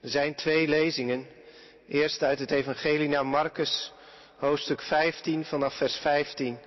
Er 0.00 0.08
zijn 0.08 0.34
twee 0.34 0.68
lezingen. 0.68 1.26
Eerst 1.88 2.22
uit 2.22 2.38
het 2.38 2.50
Evangelie 2.50 3.08
naar 3.08 3.26
Marcus, 3.26 3.92
hoofdstuk 4.36 4.80
15 4.82 5.44
vanaf 5.44 5.76
vers 5.76 5.96
15. 5.96 6.58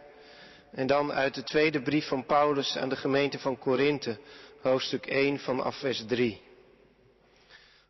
En 0.71 0.88
dan 0.88 1.12
uit 1.12 1.33
de 1.33 1.43
tweede 1.43 1.81
brief 1.81 2.07
van 2.07 2.25
Paulus 2.25 2.77
aan 2.77 2.89
de 2.89 2.96
gemeente 2.96 3.39
van 3.39 3.59
Korinthe, 3.59 4.17
hoofdstuk 4.61 5.05
1 5.05 5.39
vanaf 5.39 5.79
vers 5.79 6.05
3. 6.05 6.41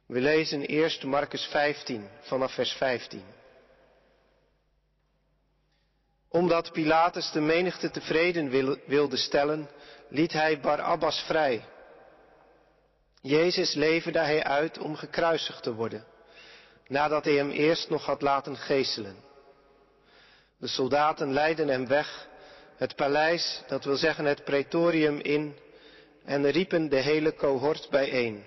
We 0.05 0.19
lezen 0.19 0.62
eerst 0.62 1.03
Marcus 1.03 1.46
15 1.46 2.07
vanaf 2.21 2.53
vers 2.53 2.71
15. 2.71 3.23
Omdat 6.29 6.71
Pilatus 6.71 7.31
de 7.31 7.41
menigte 7.41 7.91
tevreden 7.91 8.49
wilde 8.85 9.17
stellen, 9.17 9.69
liet 10.10 10.33
hij 10.33 10.60
Barabbas 10.60 11.19
vrij. 11.19 11.65
Jezus 13.26 13.74
leverde 13.74 14.19
hij 14.19 14.44
uit 14.44 14.78
om 14.78 14.96
gekruisigd 14.96 15.63
te 15.63 15.73
worden, 15.73 16.05
nadat 16.88 17.26
hij 17.26 17.34
hem 17.34 17.49
eerst 17.49 17.90
nog 17.90 18.05
had 18.05 18.22
laten 18.22 18.58
geeselen. 18.58 19.16
De 20.58 20.68
soldaten 20.68 21.34
leidden 21.34 21.68
hem 21.68 21.88
weg, 21.88 22.27
het 22.76 22.96
paleis, 22.96 23.63
dat 23.68 23.84
wil 23.84 23.96
zeggen 23.96 24.26
het 24.26 24.44
praetorium 24.44 25.20
in, 25.20 25.58
en 26.26 26.49
riepen 26.49 26.90
de 26.90 26.96
hele 26.96 27.36
cohort 27.36 27.88
bijeen. 27.90 28.44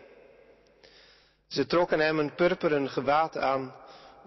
Ze 1.49 1.67
trokken 1.67 2.01
hem 2.01 2.19
een 2.19 2.35
purperen 2.35 2.89
gewaad 2.89 3.37
aan, 3.37 3.75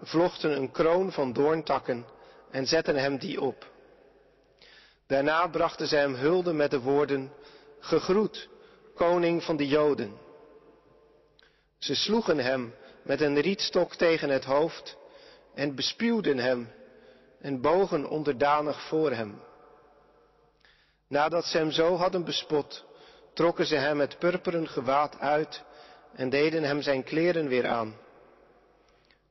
vlochten 0.02 0.56
een 0.56 0.70
kroon 0.70 1.12
van 1.12 1.32
doorntakken 1.32 2.06
en 2.50 2.66
zetten 2.66 2.96
hem 2.96 3.18
die 3.18 3.40
op. 3.40 3.70
Daarna 5.06 5.48
brachten 5.48 5.86
zij 5.86 6.00
hem 6.00 6.14
hulde 6.14 6.52
met 6.52 6.70
de 6.70 6.80
woorden, 6.80 7.32
gegroet, 7.80 8.48
koning 8.94 9.42
van 9.42 9.56
de 9.56 9.66
Joden. 9.66 10.28
Ze 11.80 11.94
sloegen 11.94 12.38
hem 12.38 12.74
met 13.02 13.20
een 13.20 13.40
rietstok 13.40 13.94
tegen 13.94 14.28
het 14.28 14.44
hoofd 14.44 14.96
en 15.54 15.74
bespuwden 15.74 16.38
hem 16.38 16.72
en 17.40 17.60
bogen 17.60 18.08
onderdanig 18.08 18.80
voor 18.88 19.10
hem. 19.10 19.42
Nadat 21.08 21.44
ze 21.44 21.58
hem 21.58 21.70
zo 21.70 21.96
hadden 21.96 22.24
bespot, 22.24 22.84
trokken 23.34 23.66
ze 23.66 23.76
hem 23.76 24.00
het 24.00 24.18
purperen 24.18 24.68
gewaad 24.68 25.18
uit 25.18 25.62
en 26.12 26.30
deden 26.30 26.62
hem 26.62 26.82
zijn 26.82 27.04
kleren 27.04 27.48
weer 27.48 27.66
aan. 27.66 27.96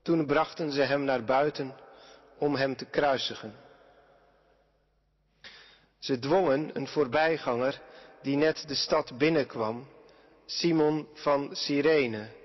Toen 0.01 0.25
brachten 0.25 0.71
ze 0.71 0.81
hem 0.81 1.03
naar 1.03 1.23
buiten 1.23 1.75
om 2.37 2.55
hem 2.55 2.75
te 2.75 2.85
kruisigen. 2.85 3.55
Ze 5.99 6.19
dwongen 6.19 6.69
een 6.73 6.87
voorbijganger 6.87 7.81
die 8.21 8.37
net 8.37 8.63
de 8.67 8.75
stad 8.75 9.17
binnenkwam, 9.17 9.87
Simon 10.45 11.07
van 11.13 11.49
Cyrene, 11.55 12.37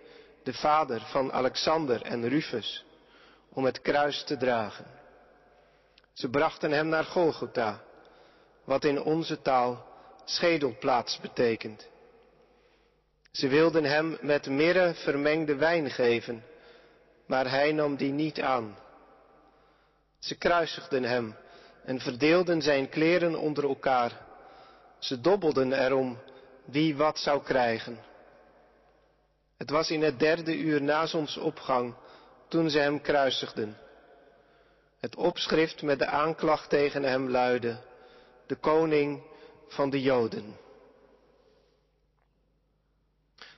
de 0.44 0.52
vader 0.52 1.00
van 1.00 1.32
Alexander 1.32 2.02
en 2.02 2.28
Rufus, 2.28 2.84
om 3.48 3.64
het 3.64 3.80
kruis 3.80 4.24
te 4.24 4.36
dragen. 4.36 4.84
Ze 6.12 6.28
brachten 6.28 6.70
hem 6.70 6.88
naar 6.88 7.04
Golgotha, 7.04 7.80
wat 8.64 8.84
in 8.84 9.02
onze 9.02 9.42
taal 9.42 9.86
schedelplaats 10.24 11.20
betekent. 11.20 11.88
Ze 13.30 13.48
wilden 13.48 13.84
hem 13.84 14.18
met 14.20 14.46
mirre 14.46 14.94
vermengde 14.94 15.54
wijn 15.54 15.90
geven, 15.90 16.44
maar 17.26 17.50
hij 17.50 17.72
nam 17.72 17.96
die 17.96 18.12
niet 18.12 18.40
aan. 18.40 18.76
Ze 20.18 20.38
kruisigden 20.38 21.02
hem 21.02 21.36
en 21.84 22.00
verdeelden 22.00 22.62
zijn 22.62 22.88
kleren 22.88 23.36
onder 23.36 23.64
elkaar. 23.64 24.12
Ze 24.98 25.20
dobbelden 25.20 25.72
erom 25.72 26.18
wie 26.64 26.96
wat 26.96 27.18
zou 27.18 27.42
krijgen. 27.42 27.98
Het 29.56 29.70
was 29.70 29.90
in 29.90 30.02
het 30.02 30.18
derde 30.18 30.56
uur 30.56 30.82
na 30.82 31.06
zonsopgang 31.06 31.94
toen 32.48 32.70
ze 32.70 32.78
hem 32.78 33.00
kruisigden. 33.00 33.76
Het 35.00 35.16
opschrift 35.16 35.82
met 35.82 35.98
de 35.98 36.06
aanklacht 36.06 36.68
tegen 36.68 37.02
hem 37.02 37.30
luidde, 37.30 37.76
de 38.46 38.54
koning 38.54 39.22
van 39.68 39.90
de 39.90 40.02
Joden. 40.02 40.56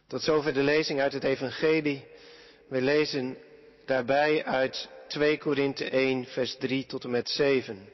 Tot 0.07 0.23
zover 0.23 0.55
de 0.55 0.63
lezing 0.63 1.01
uit 1.01 1.13
het 1.13 1.25
Evangelie. 1.25 2.07
We 2.69 2.81
lezen 2.81 3.39
daarbij 3.85 4.45
uit 4.45 4.89
2 5.09 5.39
Korinthe 5.39 5.91
1, 5.91 6.25
vers 6.25 6.57
3 6.57 6.87
tot 6.87 7.05
en 7.05 7.11
met 7.11 7.29
7. 7.29 7.89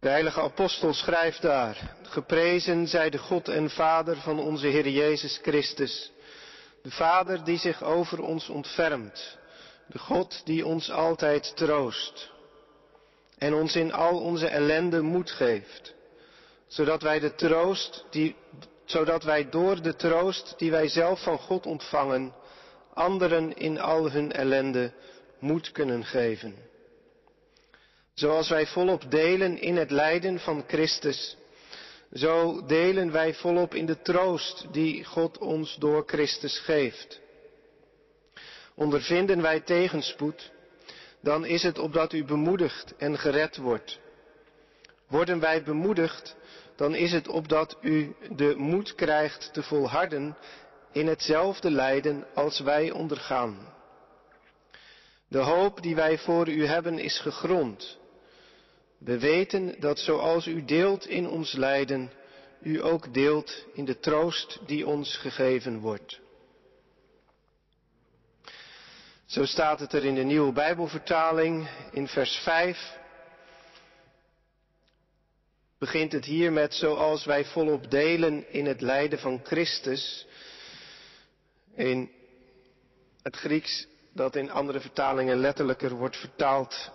De 0.00 0.08
heilige 0.08 0.40
apostel 0.40 0.94
schrijft 0.94 1.42
daar, 1.42 1.96
geprezen 2.02 2.86
zij 2.86 3.10
de 3.10 3.18
God 3.18 3.48
en 3.48 3.70
Vader 3.70 4.16
van 4.16 4.38
onze 4.38 4.66
Heer 4.66 4.88
Jezus 4.88 5.38
Christus, 5.42 6.12
de 6.82 6.90
Vader 6.90 7.44
die 7.44 7.58
zich 7.58 7.82
over 7.82 8.22
ons 8.22 8.48
ontfermt, 8.48 9.38
de 9.86 9.98
God 9.98 10.42
die 10.44 10.66
ons 10.66 10.90
altijd 10.90 11.56
troost. 11.56 12.30
En 13.38 13.54
ons 13.54 13.76
in 13.76 13.92
al 13.92 14.20
onze 14.20 14.46
ellende 14.46 15.00
moed 15.00 15.30
geeft, 15.30 15.94
zodat 16.66 17.02
wij 17.02 17.18
de 17.18 17.34
troost 17.34 18.04
die, 18.10 18.36
zodat 18.84 19.22
wij 19.22 19.48
door 19.48 19.82
de 19.82 19.96
troost 19.96 20.54
die 20.56 20.70
wij 20.70 20.88
zelf 20.88 21.22
van 21.22 21.38
God 21.38 21.66
ontvangen, 21.66 22.34
anderen 22.94 23.56
in 23.56 23.80
al 23.80 24.10
hun 24.10 24.32
ellende 24.32 24.92
moed 25.38 25.72
kunnen 25.72 26.04
geven. 26.04 26.54
Zoals 28.14 28.48
wij 28.48 28.66
volop 28.66 29.10
delen 29.10 29.60
in 29.60 29.76
het 29.76 29.90
lijden 29.90 30.40
van 30.40 30.64
Christus, 30.66 31.36
zo 32.12 32.64
delen 32.66 33.12
wij 33.12 33.34
volop 33.34 33.74
in 33.74 33.86
de 33.86 34.02
troost 34.02 34.66
die 34.72 35.04
God 35.04 35.38
ons 35.38 35.76
door 35.76 36.02
Christus 36.06 36.58
geeft. 36.58 37.20
Ondervinden 38.74 39.42
wij 39.42 39.60
tegenspoed, 39.60 40.52
dan 41.20 41.44
is 41.44 41.62
het 41.62 41.78
opdat 41.78 42.12
u 42.12 42.24
bemoedigd 42.24 42.96
en 42.96 43.18
gered 43.18 43.56
wordt. 43.56 43.98
Worden 45.08 45.40
wij 45.40 45.62
bemoedigd, 45.62 46.36
dan 46.76 46.94
is 46.94 47.12
het 47.12 47.28
opdat 47.28 47.76
u 47.80 48.14
de 48.36 48.54
moed 48.56 48.94
krijgt 48.94 49.52
te 49.52 49.62
volharden 49.62 50.36
in 50.92 51.06
hetzelfde 51.06 51.70
lijden 51.70 52.26
als 52.34 52.60
wij 52.60 52.90
ondergaan. 52.90 53.58
De 55.28 55.38
hoop 55.38 55.82
die 55.82 55.94
wij 55.94 56.18
voor 56.18 56.48
u 56.48 56.66
hebben 56.66 56.98
is 56.98 57.20
gegrond. 57.20 57.98
We 59.04 59.18
weten 59.18 59.80
dat 59.80 59.98
zoals 59.98 60.46
u 60.46 60.64
deelt 60.64 61.06
in 61.06 61.28
ons 61.28 61.52
lijden, 61.52 62.10
u 62.60 62.82
ook 62.82 63.14
deelt 63.14 63.64
in 63.74 63.84
de 63.84 63.98
troost 63.98 64.58
die 64.66 64.86
ons 64.86 65.16
gegeven 65.16 65.78
wordt. 65.78 66.20
Zo 69.26 69.44
staat 69.44 69.80
het 69.80 69.92
er 69.92 70.04
in 70.04 70.14
de 70.14 70.22
nieuwe 70.22 70.52
Bijbelvertaling 70.52 71.68
in 71.92 72.08
vers 72.08 72.36
5. 72.36 72.98
Begint 75.78 76.12
het 76.12 76.24
hier 76.24 76.52
met 76.52 76.74
zoals 76.74 77.24
wij 77.24 77.44
volop 77.44 77.90
delen 77.90 78.52
in 78.52 78.66
het 78.66 78.80
lijden 78.80 79.18
van 79.18 79.40
Christus. 79.42 80.26
In 81.74 82.10
het 83.22 83.36
Grieks 83.36 83.86
dat 84.12 84.36
in 84.36 84.50
andere 84.50 84.80
vertalingen 84.80 85.36
letterlijker 85.36 85.90
wordt 85.90 86.16
vertaald, 86.16 86.90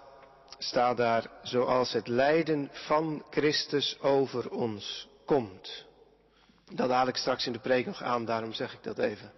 staat 0.57 0.97
daar 0.97 1.29
zoals 1.41 1.93
het 1.93 2.07
lijden 2.07 2.69
van 2.71 3.23
Christus 3.29 3.97
over 4.01 4.49
ons 4.49 5.07
komt. 5.25 5.85
Dat 6.71 6.89
haal 6.89 7.07
ik 7.07 7.15
straks 7.15 7.45
in 7.45 7.51
de 7.51 7.59
preek 7.59 7.85
nog 7.85 8.03
aan, 8.03 8.25
daarom 8.25 8.53
zeg 8.53 8.73
ik 8.73 8.83
dat 8.83 8.97
even. 8.97 9.31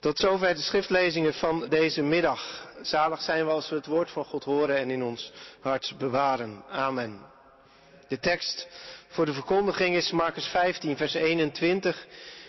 Tot 0.00 0.18
zover 0.18 0.54
de 0.54 0.60
schriftlezingen 0.60 1.34
van 1.34 1.66
deze 1.68 2.02
middag. 2.02 2.66
Zalig 2.82 3.20
zijn 3.22 3.44
we 3.44 3.50
als 3.50 3.68
we 3.68 3.76
het 3.76 3.86
woord 3.86 4.10
van 4.10 4.24
God 4.24 4.44
horen 4.44 4.76
en 4.76 4.90
in 4.90 5.02
ons 5.02 5.32
hart 5.60 5.94
bewaren. 5.98 6.62
Amen. 6.70 7.20
De 8.08 8.18
tekst 8.18 8.68
voor 9.08 9.26
de 9.26 9.32
verkondiging 9.32 9.96
is 9.96 10.10
Marcus 10.10 10.46
15, 10.46 10.96
vers 10.96 11.14
21. 11.14 12.06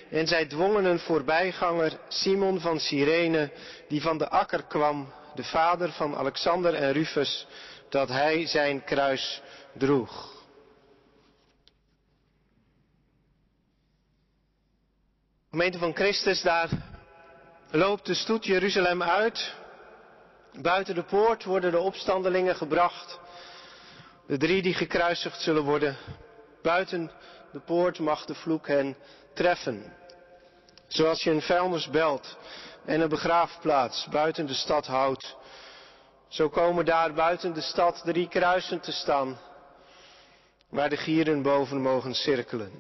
En 0.10 0.28
zij 0.28 0.46
dwongen 0.46 0.86
een 0.86 1.00
voorbijganger, 1.00 2.00
Simon 2.08 2.60
van 2.60 2.80
Cyrene, 2.80 3.52
die 3.88 4.02
van 4.02 4.18
de 4.18 4.30
akker 4.30 4.64
kwam, 4.64 5.14
de 5.36 5.44
vader 5.44 5.92
van 5.92 6.16
Alexander 6.16 6.74
en 6.74 6.92
Rufus, 6.92 7.48
dat 7.90 8.10
hij 8.10 8.48
zijn 8.48 8.84
kruis 8.84 9.42
droeg. 9.74 10.38
Gemeente 15.50 15.78
van 15.78 15.96
Christus, 15.96 16.42
daar 16.42 16.70
loopt 17.72 18.06
de 18.06 18.14
stoet 18.14 18.46
Jeruzalem 18.46 19.04
uit. 19.04 19.54
Buiten 20.62 20.96
de 20.96 21.04
poort 21.04 21.44
worden 21.44 21.72
de 21.72 21.80
opstandelingen 21.80 22.56
gebracht. 22.56 23.20
De 24.28 24.38
drie 24.38 24.62
die 24.62 24.74
gekruisigd 24.74 25.42
zullen 25.42 25.64
worden. 25.64 25.98
Buiten 26.62 27.12
de 27.52 27.60
poort 27.60 28.00
mag 28.00 28.26
de 28.26 28.36
vloek 28.36 28.68
hen 28.68 28.96
treffen. 29.34 29.94
Zoals 30.88 31.24
je 31.24 31.32
een 31.32 31.42
vuilnisbelt 31.42 32.38
en 32.86 33.02
een 33.02 33.10
begraafplaats 33.10 34.08
buiten 34.10 34.46
de 34.46 34.54
stad 34.54 34.86
houdt. 34.86 35.36
Zo 36.30 36.50
komen 36.50 36.86
daar 36.86 37.14
buiten 37.14 37.54
de 37.54 37.62
stad 37.62 38.02
drie 38.06 38.28
kruisen 38.28 38.80
te 38.80 38.92
staan. 38.92 39.40
Waar 40.70 40.90
de 40.90 40.98
gieren 40.98 41.42
boven 41.42 41.82
mogen 41.82 42.14
cirkelen. 42.14 42.72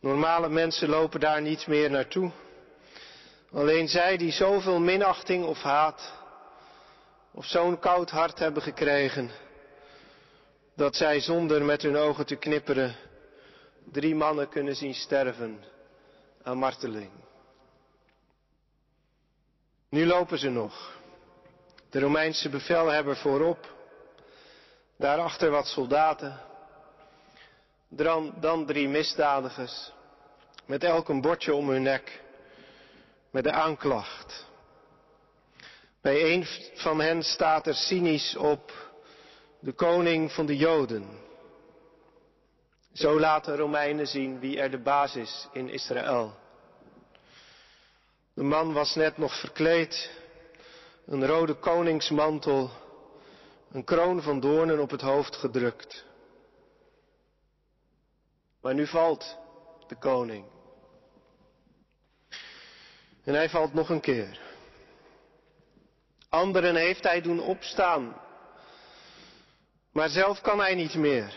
Normale 0.00 0.48
mensen 0.48 0.88
lopen 0.88 1.20
daar 1.20 1.42
niet 1.42 1.66
meer 1.66 1.90
naartoe. 1.90 2.30
Alleen 3.52 3.88
zij 3.88 4.16
die 4.16 4.32
zoveel 4.32 4.80
minachting 4.80 5.44
of 5.44 5.62
haat 5.62 6.12
of 7.30 7.44
zo'n 7.44 7.78
koud 7.78 8.10
hart 8.10 8.38
hebben 8.38 8.62
gekregen, 8.62 9.30
dat 10.74 10.96
zij 10.96 11.20
zonder 11.20 11.64
met 11.64 11.82
hun 11.82 11.96
ogen 11.96 12.26
te 12.26 12.36
knipperen 12.36 12.96
drie 13.92 14.14
mannen 14.14 14.48
kunnen 14.48 14.76
zien 14.76 14.94
sterven 14.94 15.64
aan 16.42 16.58
marteling. 16.58 17.10
Nu 19.88 20.06
lopen 20.06 20.38
ze 20.38 20.50
nog. 20.50 20.97
De 21.90 22.00
Romeinse 22.00 22.48
bevelhebber 22.48 23.16
voorop, 23.16 23.74
daarachter 24.96 25.50
wat 25.50 25.66
soldaten, 25.66 26.40
dan, 27.88 28.34
dan 28.40 28.66
drie 28.66 28.88
misdadigers, 28.88 29.92
met 30.66 30.84
elk 30.84 31.08
een 31.08 31.20
bordje 31.20 31.54
om 31.54 31.68
hun 31.68 31.82
nek, 31.82 32.22
met 33.30 33.44
de 33.44 33.52
aanklacht. 33.52 34.46
Bij 36.00 36.32
een 36.32 36.46
van 36.74 37.00
hen 37.00 37.22
staat 37.22 37.66
er 37.66 37.74
cynisch 37.74 38.36
op 38.36 38.72
de 39.60 39.72
koning 39.72 40.32
van 40.32 40.46
de 40.46 40.56
Joden. 40.56 41.26
Zo 42.92 43.20
laten 43.20 43.56
Romeinen 43.56 44.06
zien 44.06 44.40
wie 44.40 44.60
er 44.60 44.70
de 44.70 44.78
baas 44.82 45.16
is 45.16 45.48
in 45.52 45.68
Israël. 45.68 46.36
De 48.34 48.42
man 48.42 48.72
was 48.72 48.94
net 48.94 49.18
nog 49.18 49.40
verkleed, 49.40 50.10
een 51.08 51.26
rode 51.26 51.54
koningsmantel, 51.54 52.70
een 53.72 53.84
kroon 53.84 54.22
van 54.22 54.40
doornen 54.40 54.80
op 54.80 54.90
het 54.90 55.00
hoofd 55.00 55.36
gedrukt. 55.36 56.04
Maar 58.60 58.74
nu 58.74 58.86
valt 58.86 59.36
de 59.86 59.96
koning. 59.96 60.44
En 63.24 63.34
hij 63.34 63.48
valt 63.48 63.74
nog 63.74 63.88
een 63.88 64.00
keer. 64.00 64.40
Anderen 66.28 66.76
heeft 66.76 67.02
hij 67.02 67.20
doen 67.20 67.40
opstaan. 67.40 68.16
Maar 69.92 70.08
zelf 70.08 70.40
kan 70.40 70.58
hij 70.58 70.74
niet 70.74 70.94
meer. 70.94 71.34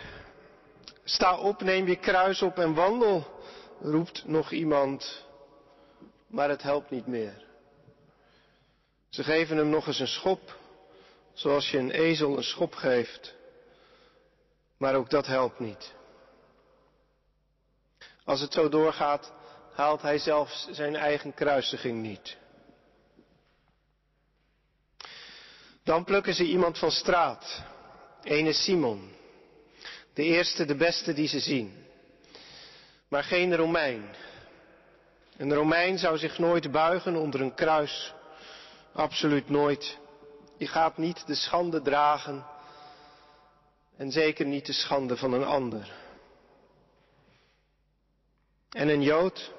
Sta 1.03 1.38
op, 1.38 1.62
neem 1.62 1.88
je 1.88 1.95
kruis 1.95 2.41
op 2.41 2.57
en 2.57 2.73
wandel, 2.73 3.25
roept 3.81 4.23
nog 4.25 4.51
iemand. 4.51 5.25
Maar 6.27 6.50
het 6.50 6.62
helpt 6.62 6.89
niet 6.89 7.07
meer. 7.07 7.50
Ze 9.12 9.24
geven 9.24 9.58
hem 9.58 9.69
nog 9.69 9.88
eens 9.88 10.00
een 10.00 10.08
schop, 10.08 10.58
zoals 11.34 11.72
je 11.72 11.78
een 11.78 11.92
ezel 11.92 12.38
een 12.38 12.44
schop 12.44 12.74
geeft. 12.74 13.36
Maar 14.78 14.96
ook 14.96 15.10
dat 15.10 15.28
helpt 15.28 15.60
niet. 15.60 15.94
Als 18.24 18.42
het 18.42 18.54
zo 18.54 18.69
doorgaat, 18.69 19.31
haalt 19.74 20.02
hij 20.02 20.18
zelfs 20.18 20.68
zijn 20.72 20.96
eigen 20.96 21.34
kruisiging 21.34 22.02
niet. 22.02 22.38
Dan 25.84 26.04
plukken 26.04 26.34
ze 26.34 26.44
iemand 26.44 26.78
van 26.78 26.92
straat, 26.92 27.64
ene 28.24 28.54
Simon, 28.54 29.12
de 30.14 30.24
eerste, 30.24 30.66
de 30.66 30.75
beste 30.75 31.14
die 31.14 31.28
ze 31.28 31.40
zien. 31.40 31.86
Maar 33.07 33.24
geen 33.24 33.56
Romein. 33.56 34.16
Een 35.38 35.54
Romein 35.54 35.98
zou 35.98 36.18
zich 36.18 36.38
nooit 36.38 36.72
buigen 36.72 37.16
onder 37.16 37.42
een 37.42 37.54
kruis. 37.54 38.14
Absoluut 38.94 39.50
nooit. 39.50 39.98
Je 40.58 40.68
gaat 40.68 40.98
niet 40.98 41.28
de 41.28 41.36
schande 41.36 41.82
dragen 41.82 42.46
en 43.98 44.12
zeker 44.12 44.46
niet 44.46 44.66
de 44.66 44.74
schande 44.74 45.18
van 45.18 45.34
een 45.34 45.46
ander. 45.46 45.92
En 48.70 48.90
een 48.90 49.02
Jood. 49.02 49.54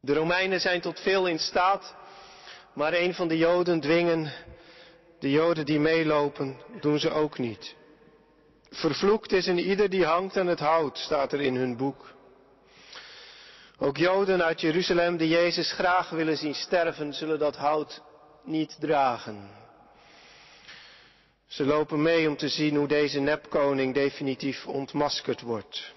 De 0.00 0.14
Romeinen 0.14 0.60
zijn 0.60 0.80
tot 0.80 1.00
veel 1.00 1.26
in 1.26 1.38
staat, 1.38 1.94
maar 2.72 2.92
een 2.92 3.14
van 3.14 3.28
de 3.28 3.36
Joden 3.36 3.80
dwingen 3.80 4.32
de 5.18 5.30
Joden 5.30 5.66
die 5.66 5.80
meelopen, 5.80 6.60
doen 6.80 6.98
ze 6.98 7.10
ook 7.10 7.38
niet. 7.38 7.74
Vervloekt 8.70 9.32
is 9.32 9.46
een 9.46 9.58
ieder 9.58 9.90
die 9.90 10.04
hangt 10.04 10.36
aan 10.36 10.46
het 10.46 10.60
hout, 10.60 10.98
staat 10.98 11.32
er 11.32 11.40
in 11.40 11.56
hun 11.56 11.76
boek. 11.76 12.14
Ook 13.78 13.96
Joden 13.96 14.44
uit 14.44 14.60
Jeruzalem 14.60 15.16
die 15.16 15.28
Jezus 15.28 15.72
graag 15.72 16.10
willen 16.10 16.36
zien 16.36 16.54
sterven, 16.54 17.14
zullen 17.14 17.38
dat 17.38 17.56
hout 17.56 18.02
niet 18.44 18.76
dragen. 18.80 19.50
Ze 21.46 21.64
lopen 21.64 22.02
mee 22.02 22.28
om 22.28 22.36
te 22.36 22.48
zien 22.48 22.76
hoe 22.76 22.88
deze 22.88 23.20
nepkoning 23.20 23.94
definitief 23.94 24.66
ontmaskerd 24.66 25.40
wordt. 25.40 25.92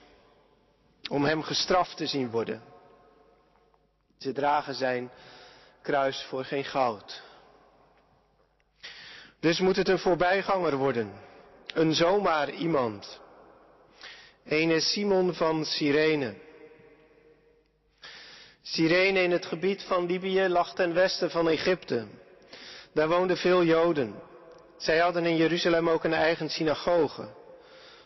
Om 1.09 1.25
hem 1.25 1.43
gestraft 1.43 1.97
te 1.97 2.07
zien 2.07 2.29
worden. 2.29 2.61
Ze 4.17 4.31
dragen 4.31 4.75
zijn 4.75 5.11
kruis 5.81 6.23
voor 6.23 6.43
geen 6.45 6.65
goud. 6.65 7.21
Dus 9.39 9.59
moet 9.59 9.75
het 9.75 9.87
een 9.87 9.99
voorbijganger 9.99 10.75
worden. 10.75 11.13
Een 11.73 11.93
zomaar 11.93 12.49
iemand. 12.49 13.19
Ene 14.45 14.79
Simon 14.79 15.33
van 15.33 15.65
Cyrene. 15.65 16.47
Cyrene 18.61 19.23
in 19.23 19.31
het 19.31 19.45
gebied 19.45 19.83
van 19.83 20.06
Libië 20.06 20.47
lag 20.47 20.73
ten 20.73 20.94
westen 20.94 21.31
van 21.31 21.50
Egypte. 21.50 22.06
Daar 22.94 23.07
woonden 23.07 23.38
veel 23.38 23.63
Joden. 23.63 24.15
Zij 24.77 24.97
hadden 24.97 25.25
in 25.25 25.35
Jeruzalem 25.38 25.89
ook 25.89 26.03
een 26.03 26.13
eigen 26.13 26.50
synagoge. 26.50 27.27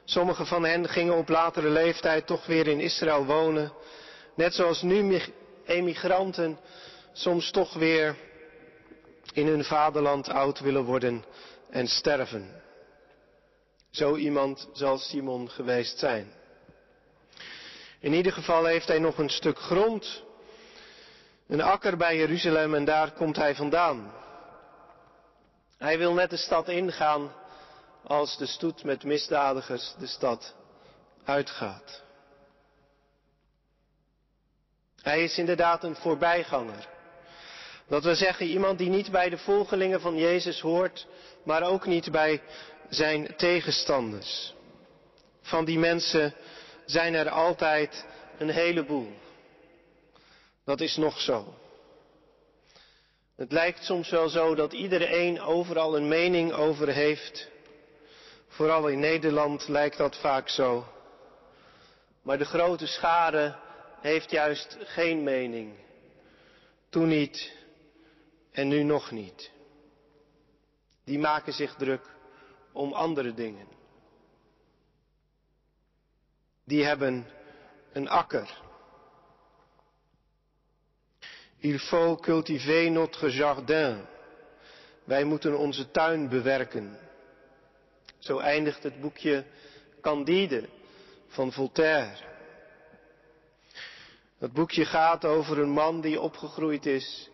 Sommige 0.05 0.45
van 0.45 0.63
hen 0.63 0.89
gingen 0.89 1.17
op 1.17 1.29
latere 1.29 1.69
leeftijd 1.69 2.27
toch 2.27 2.45
weer 2.45 2.67
in 2.67 2.79
Israël 2.79 3.25
wonen, 3.25 3.73
net 4.35 4.53
zoals 4.53 4.81
nu 4.81 5.21
emigranten 5.65 6.59
soms 7.13 7.51
toch 7.51 7.73
weer 7.73 8.15
in 9.33 9.47
hun 9.47 9.63
vaderland 9.63 10.29
oud 10.29 10.59
willen 10.59 10.83
worden 10.83 11.25
en 11.69 11.88
sterven. 11.88 12.61
Zo 13.91 14.15
iemand 14.15 14.69
zal 14.73 14.97
Simon 14.97 15.49
geweest 15.49 15.99
zijn. 15.99 16.33
In 17.99 18.13
ieder 18.13 18.31
geval 18.31 18.65
heeft 18.65 18.88
hij 18.88 18.99
nog 18.99 19.17
een 19.17 19.29
stuk 19.29 19.59
grond, 19.59 20.23
een 21.53 21.61
akker 21.61 21.97
bij 21.97 22.17
Jeruzalem 22.17 22.75
en 22.75 22.85
daar 22.85 23.11
komt 23.11 23.35
hij 23.35 23.55
vandaan. 23.55 24.11
Hij 25.77 25.97
wil 25.97 26.13
net 26.13 26.29
de 26.29 26.38
stad 26.38 26.67
ingaan 26.67 27.31
als 28.03 28.38
de 28.38 28.45
stoet 28.45 28.83
met 28.83 29.03
misdadigers 29.03 29.95
de 30.00 30.07
stad 30.07 30.55
uitgaat. 31.25 32.03
Hij 35.01 35.23
is 35.23 35.38
inderdaad 35.38 35.83
een 35.83 35.95
voorbijganger. 35.95 36.87
Dat 37.87 38.04
we 38.04 38.16
zeggen 38.16 38.45
iemand 38.45 38.78
die 38.78 38.89
niet 38.89 39.11
bij 39.11 39.30
de 39.30 39.37
volgelingen 39.37 40.01
van 40.01 40.18
Jezus 40.18 40.59
hoort, 40.59 41.07
maar 41.44 41.63
ook 41.63 41.85
niet 41.85 42.11
bij 42.11 42.42
zijn 42.89 43.35
tegenstanders. 43.35 44.54
Van 45.42 45.66
die 45.66 45.80
mensen 45.80 46.33
zijn 46.85 47.13
er 47.13 47.30
altijd 47.30 48.06
een 48.37 48.49
heleboel. 48.49 49.21
Dat 50.63 50.81
is 50.81 50.95
nog 50.95 51.19
zo. 51.19 51.53
Het 53.35 53.51
lijkt 53.51 53.83
soms 53.83 54.09
wel 54.09 54.29
zo 54.29 54.55
dat 54.55 54.73
iedereen 54.73 55.41
overal 55.41 55.95
een 55.95 56.07
mening 56.07 56.51
over 56.51 56.87
heeft. 56.87 57.49
Vooral 58.47 58.87
in 58.87 58.99
Nederland 58.99 59.67
lijkt 59.67 59.97
dat 59.97 60.17
vaak 60.17 60.49
zo. 60.49 60.85
Maar 62.21 62.37
de 62.37 62.45
grote 62.45 62.87
schare 62.87 63.55
heeft 64.01 64.31
juist 64.31 64.77
geen 64.79 65.23
mening. 65.23 65.73
Toen 66.89 67.07
niet 67.07 67.55
en 68.51 68.67
nu 68.67 68.83
nog 68.83 69.11
niet. 69.11 69.51
Die 71.03 71.19
maken 71.19 71.53
zich 71.53 71.75
druk 71.75 72.09
om 72.71 72.93
andere 72.93 73.33
dingen. 73.33 73.67
Die 76.63 76.85
hebben 76.85 77.27
een 77.93 78.09
akker. 78.09 78.61
Il 81.63 81.79
faut 81.79 82.21
cultiver 82.21 82.91
notre 82.91 83.29
jardin. 83.29 84.05
Wij 85.03 85.23
moeten 85.23 85.57
onze 85.57 85.91
tuin 85.91 86.29
bewerken. 86.29 86.99
Zo 88.19 88.37
eindigt 88.39 88.83
het 88.83 89.01
boekje 89.01 89.43
Candide 90.01 90.69
van 91.27 91.51
Voltaire. 91.51 92.15
Dat 94.39 94.51
boekje 94.53 94.85
gaat 94.85 95.25
over 95.25 95.59
een 95.59 95.69
man 95.69 96.01
die 96.01 96.21
opgegroeid 96.21 96.85
is 96.85 97.29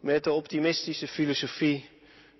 met 0.00 0.24
de 0.24 0.32
optimistische 0.32 1.08
filosofie 1.08 1.88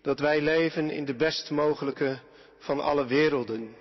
dat 0.02 0.18
wij 0.18 0.40
leven 0.40 0.90
in 0.90 1.04
de 1.04 1.14
best 1.14 1.50
mogelijke 1.50 2.18
van 2.58 2.80
alle 2.80 3.06
werelden. 3.06 3.76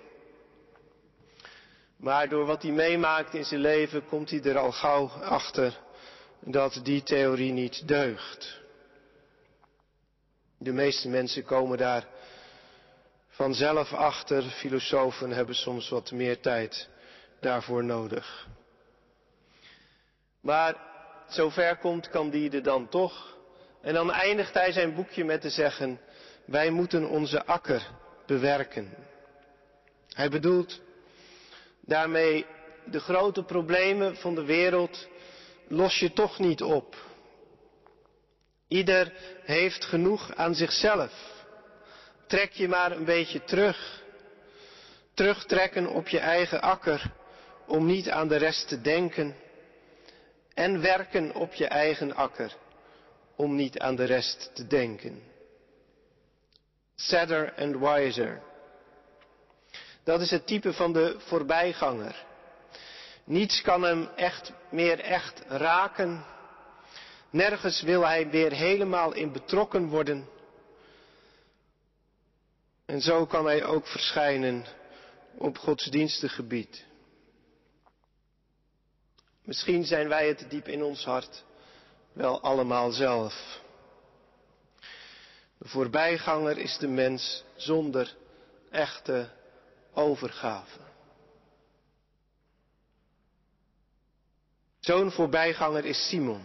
Maar 1.96 2.28
door 2.28 2.46
wat 2.46 2.62
hij 2.62 2.72
meemaakt 2.72 3.34
in 3.34 3.44
zijn 3.44 3.60
leven 3.60 4.06
komt 4.06 4.30
hij 4.30 4.42
er 4.42 4.58
al 4.58 4.72
gauw 4.72 5.08
achter 5.08 5.82
dat 6.44 6.80
die 6.82 7.02
theorie 7.02 7.52
niet 7.52 7.88
deugt. 7.88 8.60
De 10.58 10.72
meeste 10.72 11.08
mensen 11.08 11.44
komen 11.44 11.78
daar 11.78 12.06
vanzelf 13.28 13.92
achter. 13.92 14.42
Filosofen 14.42 15.30
hebben 15.30 15.54
soms 15.54 15.88
wat 15.88 16.10
meer 16.10 16.40
tijd 16.40 16.88
daarvoor 17.40 17.84
nodig. 17.84 18.46
Maar 20.40 20.76
zover 21.28 21.76
komt 21.76 22.08
Candide 22.08 22.60
dan 22.60 22.88
toch. 22.88 23.36
En 23.82 23.94
dan 23.94 24.12
eindigt 24.12 24.54
hij 24.54 24.72
zijn 24.72 24.94
boekje 24.94 25.24
met 25.24 25.40
te 25.40 25.50
zeggen, 25.50 26.00
wij 26.44 26.70
moeten 26.70 27.08
onze 27.08 27.44
akker 27.44 27.90
bewerken. 28.26 28.94
Hij 30.08 30.28
bedoelt 30.28 30.80
daarmee 31.80 32.46
de 32.84 33.00
grote 33.00 33.42
problemen 33.42 34.16
van 34.16 34.34
de 34.34 34.44
wereld 34.44 35.08
los 35.68 35.98
je 35.98 36.12
toch 36.12 36.38
niet 36.38 36.62
op. 36.62 36.96
Ieder 38.68 39.12
heeft 39.44 39.84
genoeg 39.84 40.34
aan 40.34 40.54
zichzelf. 40.54 41.12
Trek 42.26 42.52
je 42.52 42.68
maar 42.68 42.92
een 42.92 43.04
beetje 43.04 43.44
terug. 43.44 44.02
Terugtrekken 45.14 45.86
op 45.86 46.08
je 46.08 46.18
eigen 46.18 46.60
akker 46.60 47.12
om 47.66 47.86
niet 47.86 48.10
aan 48.10 48.28
de 48.28 48.36
rest 48.36 48.68
te 48.68 48.80
denken. 48.80 49.36
En 50.54 50.80
werken 50.80 51.34
op 51.34 51.54
je 51.54 51.66
eigen 51.66 52.14
akker 52.14 52.56
om 53.36 53.54
niet 53.54 53.78
aan 53.78 53.96
de 53.96 54.04
rest 54.04 54.50
te 54.54 54.66
denken. 54.66 55.22
Sadder 56.94 57.54
and 57.56 57.76
wiser. 57.76 58.42
Dat 60.04 60.20
is 60.20 60.30
het 60.30 60.46
type 60.46 60.72
van 60.72 60.92
de 60.92 61.16
voorbijganger. 61.18 62.24
Niets 63.24 63.62
kan 63.62 63.82
hem 63.82 64.08
echt 64.16 64.52
meer 64.70 65.00
echt 65.00 65.42
raken. 65.48 66.24
Nergens 67.30 67.82
wil 67.82 68.06
hij 68.06 68.30
weer 68.30 68.52
helemaal 68.52 69.12
in 69.12 69.32
betrokken 69.32 69.88
worden. 69.88 70.28
En 72.86 73.00
zo 73.00 73.26
kan 73.26 73.44
hij 73.44 73.64
ook 73.64 73.86
verschijnen 73.86 74.64
op 75.38 75.58
godsdienstig 75.58 76.34
gebied. 76.34 76.84
Misschien 79.42 79.84
zijn 79.84 80.08
wij 80.08 80.28
het 80.28 80.46
diep 80.48 80.68
in 80.68 80.82
ons 80.82 81.04
hart 81.04 81.44
wel 82.12 82.40
allemaal 82.40 82.90
zelf. 82.90 83.60
De 85.58 85.68
voorbijganger 85.68 86.58
is 86.58 86.78
de 86.78 86.88
mens 86.88 87.44
zonder 87.56 88.16
echte 88.70 89.30
overgave. 89.92 90.78
Zo'n 94.84 95.10
voorbijganger 95.10 95.84
is 95.84 96.08
Simon. 96.08 96.42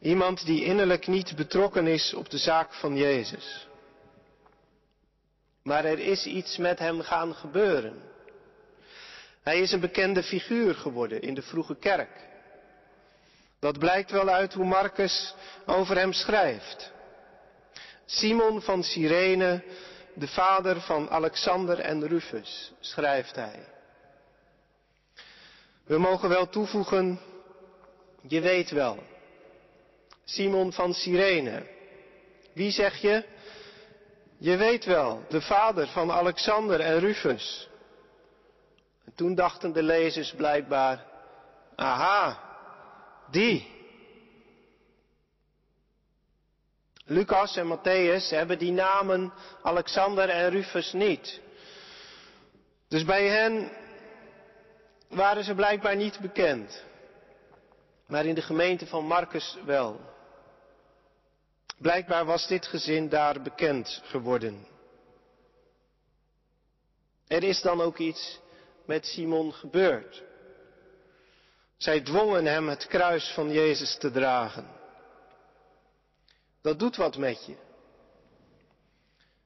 Iemand 0.00 0.46
die 0.46 0.64
innerlijk 0.64 1.06
niet 1.06 1.36
betrokken 1.36 1.86
is 1.86 2.14
op 2.14 2.30
de 2.30 2.38
zaak 2.38 2.74
van 2.74 2.96
Jezus. 2.96 3.66
Maar 5.62 5.84
er 5.84 5.98
is 5.98 6.26
iets 6.26 6.56
met 6.56 6.78
hem 6.78 7.00
gaan 7.00 7.34
gebeuren. 7.34 8.02
Hij 9.42 9.60
is 9.60 9.72
een 9.72 9.80
bekende 9.80 10.22
figuur 10.22 10.74
geworden 10.74 11.22
in 11.22 11.34
de 11.34 11.42
vroege 11.42 11.76
kerk. 11.76 12.26
Dat 13.60 13.78
blijkt 13.78 14.10
wel 14.10 14.28
uit 14.28 14.54
hoe 14.54 14.66
Marcus 14.66 15.34
over 15.66 15.96
hem 15.96 16.12
schrijft. 16.12 16.92
Simon 18.06 18.62
van 18.62 18.82
Cyrene, 18.82 19.64
de 20.14 20.28
vader 20.28 20.80
van 20.80 21.10
Alexander 21.10 21.78
en 21.78 22.06
Rufus, 22.06 22.72
schrijft 22.80 23.34
hij. 23.34 23.76
We 25.88 25.98
mogen 25.98 26.28
wel 26.28 26.48
toevoegen, 26.48 27.20
je 28.22 28.40
weet 28.40 28.70
wel, 28.70 29.02
Simon 30.24 30.72
van 30.72 30.94
Cyrene. 30.94 31.66
Wie 32.52 32.70
zeg 32.70 32.96
je? 32.96 33.24
Je 34.38 34.56
weet 34.56 34.84
wel, 34.84 35.24
de 35.28 35.40
vader 35.40 35.88
van 35.88 36.12
Alexander 36.12 36.80
en 36.80 36.98
Rufus. 36.98 37.68
En 39.04 39.12
toen 39.14 39.34
dachten 39.34 39.72
de 39.72 39.82
lezers 39.82 40.32
blijkbaar, 40.32 41.04
aha, 41.76 42.42
die. 43.30 43.76
Lucas 47.04 47.56
en 47.56 47.78
Matthäus 47.78 48.30
hebben 48.30 48.58
die 48.58 48.72
namen 48.72 49.32
Alexander 49.62 50.28
en 50.28 50.50
Rufus 50.50 50.92
niet. 50.92 51.40
Dus 52.88 53.04
bij 53.04 53.28
hen 53.28 53.70
waren 55.08 55.44
ze 55.44 55.54
blijkbaar 55.54 55.96
niet 55.96 56.18
bekend. 56.20 56.84
Maar 58.06 58.26
in 58.26 58.34
de 58.34 58.42
gemeente 58.42 58.86
van 58.86 59.04
Marcus 59.04 59.56
wel. 59.64 60.00
Blijkbaar 61.78 62.24
was 62.24 62.46
dit 62.46 62.66
gezin 62.66 63.08
daar 63.08 63.42
bekend 63.42 64.00
geworden. 64.04 64.66
Er 67.26 67.42
is 67.42 67.60
dan 67.60 67.80
ook 67.80 67.98
iets 67.98 68.40
met 68.86 69.06
Simon 69.06 69.52
gebeurd. 69.52 70.22
Zij 71.76 72.00
dwongen 72.00 72.44
hem 72.44 72.68
het 72.68 72.86
kruis 72.86 73.32
van 73.34 73.52
Jezus 73.52 73.96
te 73.98 74.10
dragen. 74.10 74.66
Dat 76.62 76.78
doet 76.78 76.96
wat 76.96 77.16
met 77.16 77.46
je. 77.46 77.56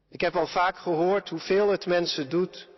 Ik 0.09 0.21
heb 0.21 0.37
al 0.37 0.47
vaak 0.47 0.78
gehoord 0.78 1.28
hoeveel 1.28 1.71
het 1.71 1.87
mensen 1.87 2.28
doet 2.28 2.69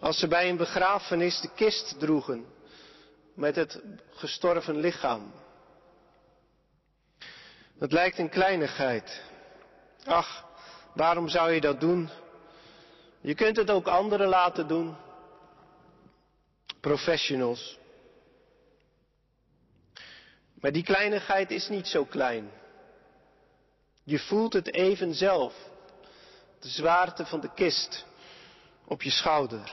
als 0.00 0.18
ze 0.18 0.28
bij 0.28 0.48
een 0.48 0.56
begrafenis 0.56 1.40
de 1.40 1.50
kist 1.54 1.98
droegen 1.98 2.46
met 3.34 3.56
het 3.56 3.82
gestorven 4.10 4.76
lichaam. 4.76 5.32
Het 7.78 7.92
lijkt 7.92 8.18
een 8.18 8.28
kleinigheid. 8.28 9.22
Ach, 10.04 10.44
waarom 10.94 11.28
zou 11.28 11.52
je 11.52 11.60
dat 11.60 11.80
doen? 11.80 12.10
Je 13.20 13.34
kunt 13.34 13.56
het 13.56 13.70
ook 13.70 13.86
anderen 13.86 14.28
laten 14.28 14.68
doen. 14.68 14.96
Professionals. 16.80 17.78
Maar 20.60 20.72
die 20.72 20.84
kleinigheid 20.84 21.50
is 21.50 21.68
niet 21.68 21.86
zo 21.86 22.04
klein. 22.04 22.50
Je 24.04 24.18
voelt 24.18 24.52
het 24.52 24.74
even 24.74 25.14
zelf. 25.14 25.54
De 26.60 26.68
zwaarte 26.68 27.26
van 27.26 27.40
de 27.40 27.52
kist 27.54 28.06
op 28.90 29.02
je 29.02 29.10
schouder. 29.10 29.72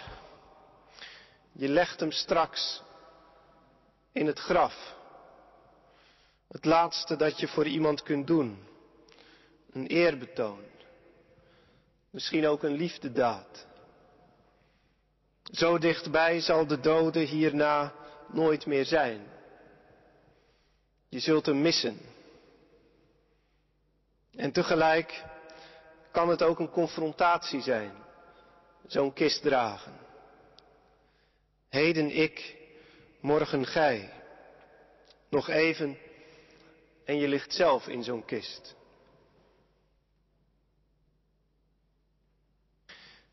Je 1.52 1.68
legt 1.68 2.00
hem 2.00 2.12
straks 2.12 2.82
in 4.12 4.26
het 4.26 4.40
graf. 4.40 4.96
Het 6.48 6.66
laatste 6.66 7.16
dat 7.16 7.40
je 7.40 7.48
voor 7.48 7.68
iemand 7.68 8.04
kunt 8.04 8.28
doen. 8.28 8.68
Een 9.72 9.88
eerbetoon. 9.88 10.64
Misschien 12.10 12.48
ook 12.48 12.64
een 12.64 12.76
liefdedaad. 12.76 13.66
Zo 15.44 15.78
dichtbij 15.78 16.40
zal 16.40 16.68
de 16.68 16.80
dode 16.80 17.20
hierna 17.20 17.94
nooit 18.28 18.66
meer 18.66 18.86
zijn. 18.86 19.28
Je 21.10 21.20
zult 21.20 21.46
hem 21.46 21.62
missen. 21.62 22.00
En 24.36 24.52
tegelijk 24.52 25.24
kan 26.12 26.30
het 26.30 26.44
ook 26.44 26.60
een 26.60 26.70
confrontatie 26.70 27.62
zijn. 27.62 28.06
Zo'n 28.88 29.14
kist 29.14 29.42
dragen. 29.42 29.94
Heden 31.70 32.10
ik, 32.16 32.56
morgen 33.22 33.66
gij. 33.66 34.14
Nog 35.30 35.50
even 35.50 35.98
en 37.06 37.18
je 37.18 37.28
ligt 37.28 37.54
zelf 37.54 37.88
in 37.88 38.04
zo'n 38.04 38.26
kist. 38.26 38.76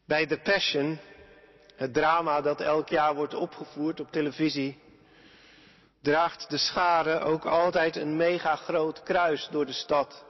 Bij 0.05 0.27
The 0.27 0.39
Passion, 0.39 0.99
het 1.77 1.93
drama 1.95 2.41
dat 2.41 2.61
elk 2.61 2.89
jaar 2.89 3.15
wordt 3.15 3.35
opgevoerd 3.35 4.01
op 4.01 4.13
televisie, 4.13 4.79
draagt 6.03 6.51
de 6.51 6.59
schare 6.59 7.19
ook 7.19 7.45
altijd 7.45 7.97
een 7.97 8.17
mega 8.17 8.57
groot 8.57 9.03
kruis 9.03 9.49
door 9.51 9.67
de 9.67 9.73
stad. 9.73 10.25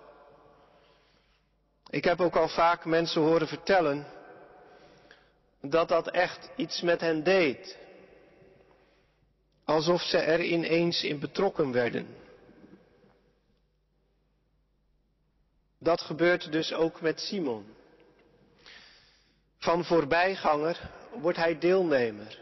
Ik 1.91 2.05
heb 2.05 2.21
ook 2.21 2.37
al 2.37 2.49
vaak 2.49 2.85
mensen 2.85 3.23
horen 3.23 3.49
vertellen 3.49 4.07
dat 5.71 5.89
dat 5.89 6.11
echt 6.11 6.51
iets 6.57 6.81
met 6.81 7.01
hen 7.01 7.23
deed. 7.23 7.79
Alsof 9.65 10.03
ze 10.03 10.19
er 10.19 10.43
ineens 10.43 11.03
in 11.03 11.19
betrokken 11.19 11.73
werden. 11.73 12.07
Dat 15.79 16.01
gebeurt 16.01 16.53
dus 16.53 16.73
ook 16.73 17.01
met 17.01 17.21
Simon. 17.21 17.67
Van 19.59 19.85
voorbijganger 19.85 20.91
wordt 21.21 21.39
hij 21.39 21.59
deelnemer. 21.59 22.39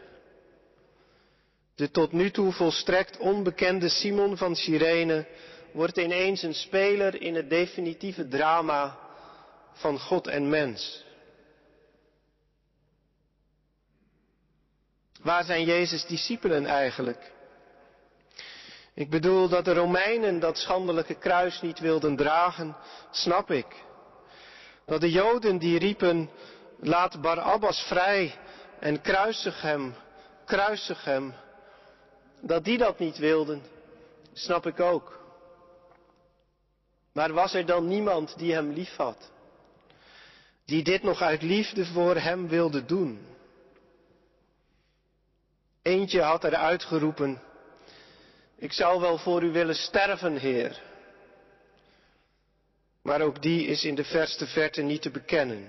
De 1.75 1.91
tot 1.91 2.11
nu 2.11 2.31
toe 2.31 2.51
volstrekt 2.51 3.17
onbekende 3.17 3.89
Simon 3.89 4.37
van 4.37 4.55
Cyrene 4.55 5.27
wordt 5.71 5.97
ineens 5.97 6.41
een 6.41 6.53
speler 6.53 7.21
in 7.21 7.35
het 7.35 7.49
definitieve 7.49 8.27
drama 8.27 8.97
van 9.73 9.99
God 9.99 10.27
en 10.27 10.49
mens. 10.49 11.03
Waar 15.23 15.43
zijn 15.43 15.65
Jezus' 15.65 16.05
discipelen 16.05 16.65
eigenlijk? 16.65 17.31
Ik 18.93 19.09
bedoel 19.09 19.49
dat 19.49 19.65
de 19.65 19.73
Romeinen 19.73 20.39
dat 20.39 20.57
schandelijke 20.57 21.15
kruis 21.15 21.61
niet 21.61 21.79
wilden 21.79 22.15
dragen, 22.15 22.75
snap 23.11 23.51
ik. 23.51 23.83
Dat 24.85 25.01
de 25.01 25.11
Joden 25.11 25.57
die 25.57 25.79
riepen, 25.79 26.29
laat 26.79 27.21
Barabbas 27.21 27.83
vrij 27.87 28.35
en 28.79 29.01
kruisig 29.01 29.61
hem, 29.61 29.95
kruisig 30.45 31.03
hem, 31.03 31.33
dat 32.41 32.63
die 32.63 32.77
dat 32.77 32.99
niet 32.99 33.17
wilden, 33.17 33.63
Snap 34.33 34.65
ik 34.65 34.79
ook. 34.79 35.21
Maar 37.13 37.33
was 37.33 37.53
er 37.53 37.65
dan 37.65 37.87
niemand 37.87 38.37
die 38.37 38.53
hem 38.53 38.71
liefhad? 38.71 39.31
Die 40.65 40.83
dit 40.83 41.03
nog 41.03 41.21
uit 41.21 41.41
liefde 41.41 41.85
voor 41.85 42.15
hem 42.15 42.47
wilde 42.47 42.85
doen? 42.85 43.25
Eentje 45.83 46.21
had 46.21 46.43
er 46.43 46.55
uitgeroepen, 46.55 47.41
ik 48.55 48.73
zou 48.73 49.01
wel 49.01 49.17
voor 49.17 49.43
u 49.43 49.51
willen 49.51 49.75
sterven, 49.75 50.37
Heer. 50.37 50.81
Maar 53.01 53.21
ook 53.21 53.41
die 53.41 53.65
is 53.67 53.83
in 53.83 53.95
de 53.95 54.03
verste 54.03 54.47
verte 54.47 54.81
niet 54.81 55.01
te 55.01 55.11
bekennen. 55.11 55.67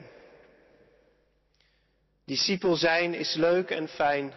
Discipel 2.25 2.77
zijn 2.77 3.15
is 3.15 3.35
leuk 3.35 3.71
en 3.71 3.89
fijn, 3.89 4.35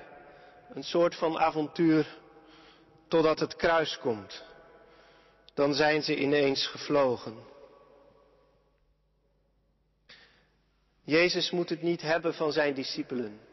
een 0.73 0.83
soort 0.83 1.15
van 1.15 1.39
avontuur, 1.39 2.17
totdat 3.07 3.39
het 3.39 3.55
kruis 3.55 3.97
komt. 3.97 4.43
Dan 5.53 5.73
zijn 5.73 6.03
ze 6.03 6.15
ineens 6.15 6.67
gevlogen. 6.67 7.37
Jezus 11.03 11.51
moet 11.51 11.69
het 11.69 11.81
niet 11.81 12.01
hebben 12.01 12.33
van 12.33 12.51
zijn 12.51 12.73
discipelen. 12.73 13.46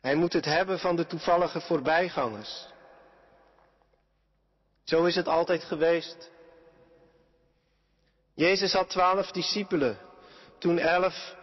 Hij 0.00 0.14
moet 0.14 0.32
het 0.32 0.44
hebben 0.44 0.78
van 0.78 0.96
de 0.96 1.06
toevallige 1.06 1.60
voorbijgangers. 1.60 2.66
Zo 4.84 5.04
is 5.04 5.14
het 5.14 5.28
altijd 5.28 5.64
geweest. 5.64 6.30
Jezus 8.34 8.72
had 8.72 8.90
twaalf 8.90 9.30
discipelen, 9.30 9.98
toen 10.58 10.78
elf 10.78 11.34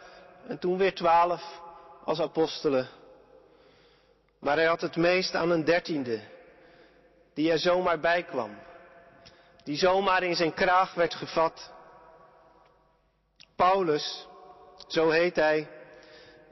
en 0.47 0.59
toen 0.59 0.77
weer 0.77 0.95
twaalf 0.95 1.61
als 2.03 2.19
apostelen. 2.19 2.89
Maar 4.39 4.55
hij 4.55 4.65
had 4.65 4.81
het 4.81 4.95
meest 4.95 5.35
aan 5.35 5.51
een 5.51 5.65
dertiende, 5.65 6.21
die 7.33 7.51
er 7.51 7.59
zomaar 7.59 7.99
bij 7.99 8.23
kwam, 8.23 8.57
die 9.63 9.77
zomaar 9.77 10.23
in 10.23 10.35
zijn 10.35 10.53
kraag 10.53 10.93
werd 10.93 11.15
gevat. 11.15 11.71
Paulus, 13.55 14.27
zo 14.87 15.09
heet 15.09 15.35
hij, 15.35 15.67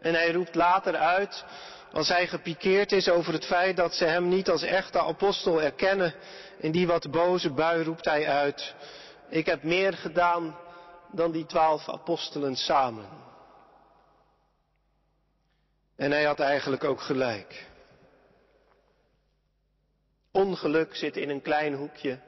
en 0.02 0.14
hij 0.14 0.32
roept 0.32 0.56
later 0.56 0.96
uit, 0.96 1.46
als 1.94 2.08
hij 2.08 2.28
gepikeerd 2.28 2.92
is 2.92 3.10
over 3.10 3.34
het 3.34 3.46
feit 3.46 3.78
dat 3.78 3.94
ze 3.94 4.06
hem 4.06 4.28
niet 4.28 4.50
als 4.50 4.62
echte 4.62 5.00
apostel 5.00 5.62
erkennen, 5.62 6.14
in 6.58 6.72
die 6.72 6.88
wat 6.88 7.12
boze 7.12 7.50
bui 7.52 7.84
roept 7.84 8.06
hij 8.06 8.28
uit, 8.28 8.76
ik 9.30 9.46
heb 9.46 9.64
meer 9.64 9.94
gedaan 9.94 10.58
dan 11.12 11.32
die 11.32 11.46
twaalf 11.46 11.90
apostelen 11.90 12.56
samen. 12.56 13.06
En 15.96 16.12
hij 16.12 16.24
had 16.24 16.40
eigenlijk 16.40 16.84
ook 16.84 17.02
gelijk. 17.02 17.68
Ongeluk 20.32 20.96
zit 20.96 21.18
in 21.18 21.30
een 21.30 21.42
klein 21.42 21.74
hoekje. 21.74 22.20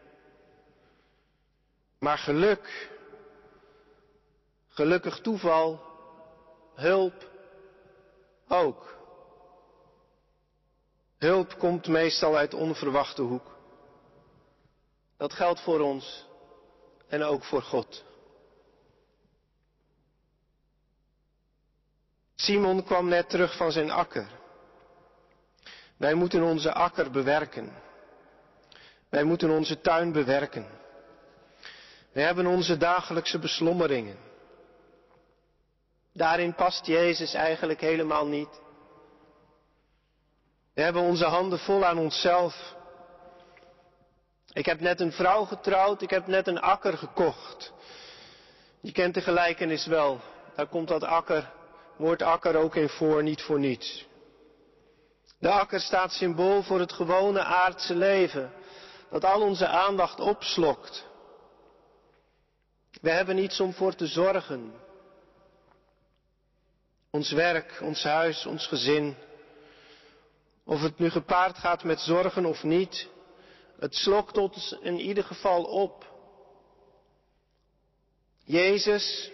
Maar 2.00 2.17
geluk, 2.17 2.89
gelukkig 4.67 5.19
toeval, 5.19 5.81
hulp 6.75 7.29
ook. 8.48 8.94
Hulp 11.17 11.57
komt 11.57 11.88
meestal 11.88 12.36
uit 12.38 12.53
onverwachte 12.53 13.22
hoek. 13.22 13.55
Dat 15.17 15.34
geldt 15.34 15.60
voor 15.62 15.79
ons 15.79 16.25
en 17.07 17.24
ook 17.24 17.43
voor 17.43 17.62
God. 17.62 18.03
Simon 22.36 22.84
kwam 22.84 23.07
net 23.07 23.29
terug 23.29 23.57
van 23.57 23.72
zijn 23.72 23.91
akker. 23.91 24.27
Wij 25.98 26.13
moeten 26.13 26.43
onze 26.43 26.74
akker 26.74 27.12
bewerken. 27.12 27.74
Wij 29.10 29.24
moeten 29.24 29.50
onze 29.50 29.81
tuin 29.81 30.12
bewerken. 30.12 30.67
We 32.12 32.21
hebben 32.21 32.45
onze 32.45 32.78
dagelijkse 32.78 33.39
beslommeringen. 33.39 34.17
Daarin 36.13 36.56
past 36.56 36.86
Jezus 36.86 37.34
eigenlijk 37.34 37.82
helemaal 37.82 38.28
niet. 38.28 38.62
We 40.75 40.81
hebben 40.81 41.01
onze 41.01 41.25
handen 41.25 41.59
vol 41.59 41.85
aan 41.85 41.97
onszelf. 41.97 42.75
Ik 44.53 44.65
heb 44.65 44.79
net 44.79 44.99
een 44.99 45.11
vrouw 45.11 45.45
getrouwd, 45.45 46.01
ik 46.01 46.09
heb 46.09 46.27
net 46.27 46.47
een 46.47 46.59
akker 46.59 46.97
gekocht. 46.97 47.73
Je 48.81 48.91
kent 48.91 49.13
de 49.13 49.21
gelijkenis 49.21 49.85
wel. 49.85 50.19
Daar 50.55 50.67
komt 50.67 50.88
dat 50.88 51.03
akker, 51.03 51.51
woord 51.97 52.21
akker 52.21 52.55
ook 52.55 52.75
in 52.75 52.89
voor, 52.89 53.23
niet 53.23 53.41
voor 53.41 53.59
niets. 53.59 54.05
De 55.39 55.49
akker 55.49 55.79
staat 55.79 56.11
symbool 56.11 56.63
voor 56.63 56.79
het 56.79 56.93
gewone 56.93 57.43
aardse 57.43 57.95
leven, 57.95 58.51
dat 59.09 59.25
al 59.25 59.41
onze 59.41 59.67
aandacht 59.67 60.19
opslokt. 60.19 61.05
We 63.01 63.09
hebben 63.09 63.35
niets 63.35 63.59
om 63.59 63.73
voor 63.73 63.95
te 63.95 64.07
zorgen. 64.07 64.73
Ons 67.11 67.31
werk, 67.31 67.79
ons 67.81 68.03
huis, 68.03 68.45
ons 68.45 68.67
gezin. 68.67 69.15
Of 70.65 70.82
het 70.82 70.99
nu 70.99 71.10
gepaard 71.10 71.58
gaat 71.58 71.84
met 71.84 71.99
zorgen 71.99 72.45
of 72.45 72.63
niet, 72.63 73.10
het 73.80 73.95
slokt 73.95 74.38
ons 74.38 74.78
in 74.82 74.99
ieder 74.99 75.23
geval 75.23 75.63
op. 75.63 76.13
Jezus, 78.43 79.32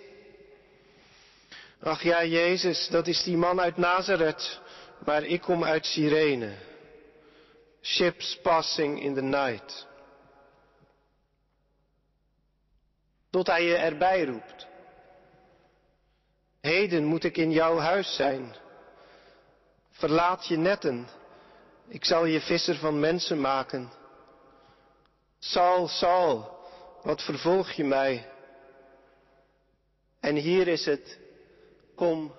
ach 1.79 2.03
ja, 2.03 2.23
Jezus, 2.23 2.87
dat 2.87 3.07
is 3.07 3.23
die 3.23 3.37
man 3.37 3.59
uit 3.59 3.77
Nazareth, 3.77 4.61
maar 5.05 5.23
ik 5.23 5.41
kom 5.41 5.63
uit 5.63 5.85
Cyrene. 5.85 6.55
Ships 7.81 8.39
passing 8.41 9.01
in 9.01 9.13
the 9.13 9.21
night. 9.21 9.87
Tot 13.29 13.47
hij 13.47 13.63
je 13.63 13.75
erbij 13.75 14.25
roept. 14.25 14.67
Heden 16.61 17.05
moet 17.05 17.23
ik 17.23 17.37
in 17.37 17.51
jouw 17.51 17.77
huis 17.77 18.15
zijn. 18.15 18.55
Verlaat 19.91 20.47
je 20.47 20.57
netten. 20.57 21.07
Ik 21.91 22.05
zal 22.05 22.25
je 22.25 22.41
visser 22.41 22.75
van 22.75 22.99
mensen 22.99 23.41
maken. 23.41 23.91
Saul, 25.39 25.87
Saul, 25.87 26.57
wat 27.01 27.21
vervolg 27.21 27.71
je 27.71 27.83
mij? 27.83 28.29
En 30.19 30.35
hier 30.35 30.67
is 30.67 30.85
het, 30.85 31.19
kom 31.95 32.35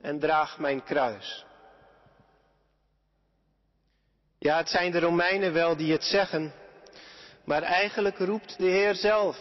en 0.00 0.18
draag 0.18 0.58
mijn 0.58 0.84
kruis. 0.84 1.44
Ja, 4.38 4.56
het 4.56 4.68
zijn 4.68 4.90
de 4.90 5.00
Romeinen 5.00 5.52
wel 5.52 5.76
die 5.76 5.92
het 5.92 6.04
zeggen, 6.04 6.52
maar 7.44 7.62
eigenlijk 7.62 8.18
roept 8.18 8.58
de 8.58 8.68
Heer 8.68 8.94
zelf. 8.94 9.38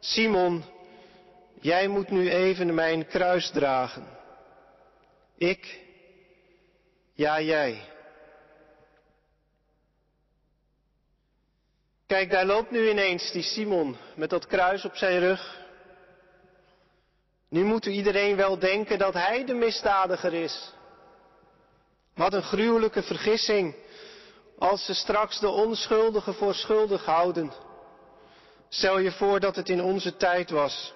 Simon, 0.00 0.64
jij 1.60 1.88
moet 1.88 2.10
nu 2.10 2.30
even 2.30 2.74
mijn 2.74 3.06
kruis 3.06 3.50
dragen. 3.50 4.06
Ik, 5.36 5.80
ja 7.12 7.40
jij. 7.40 7.94
Kijk, 12.06 12.30
daar 12.30 12.44
loopt 12.44 12.70
nu 12.70 12.90
ineens 12.90 13.32
die 13.32 13.42
Simon 13.42 13.96
met 14.14 14.30
dat 14.30 14.46
kruis 14.46 14.84
op 14.84 14.96
zijn 14.96 15.18
rug. 15.18 15.58
Nu 17.48 17.64
moet 17.64 17.86
iedereen 17.86 18.36
wel 18.36 18.58
denken 18.58 18.98
dat 18.98 19.14
hij 19.14 19.44
de 19.44 19.54
misdadiger 19.54 20.34
is. 20.34 20.72
Wat 22.14 22.32
een 22.32 22.42
gruwelijke 22.42 23.02
vergissing 23.02 23.74
als 24.58 24.84
ze 24.84 24.94
straks 24.94 25.40
de 25.40 25.48
onschuldigen 25.48 26.34
voor 26.34 26.54
schuldig 26.54 27.04
houden. 27.04 27.52
Stel 28.68 28.98
je 28.98 29.12
voor 29.12 29.40
dat 29.40 29.56
het 29.56 29.68
in 29.68 29.82
onze 29.82 30.16
tijd 30.16 30.50
was. 30.50 30.94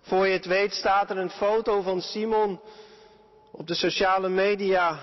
Voor 0.00 0.26
je 0.26 0.32
het 0.32 0.46
weet 0.46 0.74
staat 0.74 1.10
er 1.10 1.18
een 1.18 1.30
foto 1.30 1.80
van 1.80 2.00
Simon 2.00 2.60
op 3.52 3.66
de 3.66 3.74
sociale 3.74 4.28
media 4.28 4.98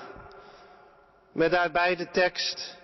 met 1.32 1.52
daarbij 1.52 1.96
de 1.96 2.10
tekst 2.10 2.78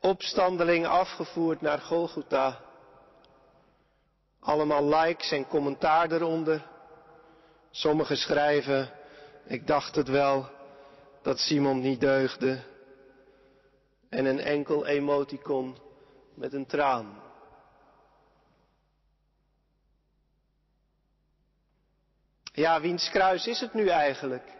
opstandeling 0.00 0.86
afgevoerd 0.86 1.60
naar 1.60 1.78
Golgotha. 1.78 2.60
Allemaal 4.40 4.88
likes 4.88 5.30
en 5.32 5.46
commentaar 5.46 6.12
eronder. 6.12 6.66
Sommigen 7.70 8.16
schrijven, 8.16 8.90
ik 9.46 9.66
dacht 9.66 9.94
het 9.94 10.08
wel, 10.08 10.50
dat 11.22 11.38
Simon 11.38 11.80
niet 11.80 12.00
deugde. 12.00 12.60
En 14.08 14.24
een 14.24 14.40
enkel 14.40 14.86
emoticon 14.86 15.78
met 16.34 16.52
een 16.52 16.66
traan. 16.66 17.22
Ja, 22.52 22.80
wiens 22.80 23.10
kruis 23.10 23.46
is 23.46 23.60
het 23.60 23.74
nu 23.74 23.88
eigenlijk? 23.88 24.56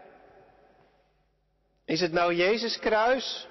Is 1.85 2.01
het 2.01 2.11
nou 2.11 2.33
Jezus 2.33 2.79
kruis 2.79 3.47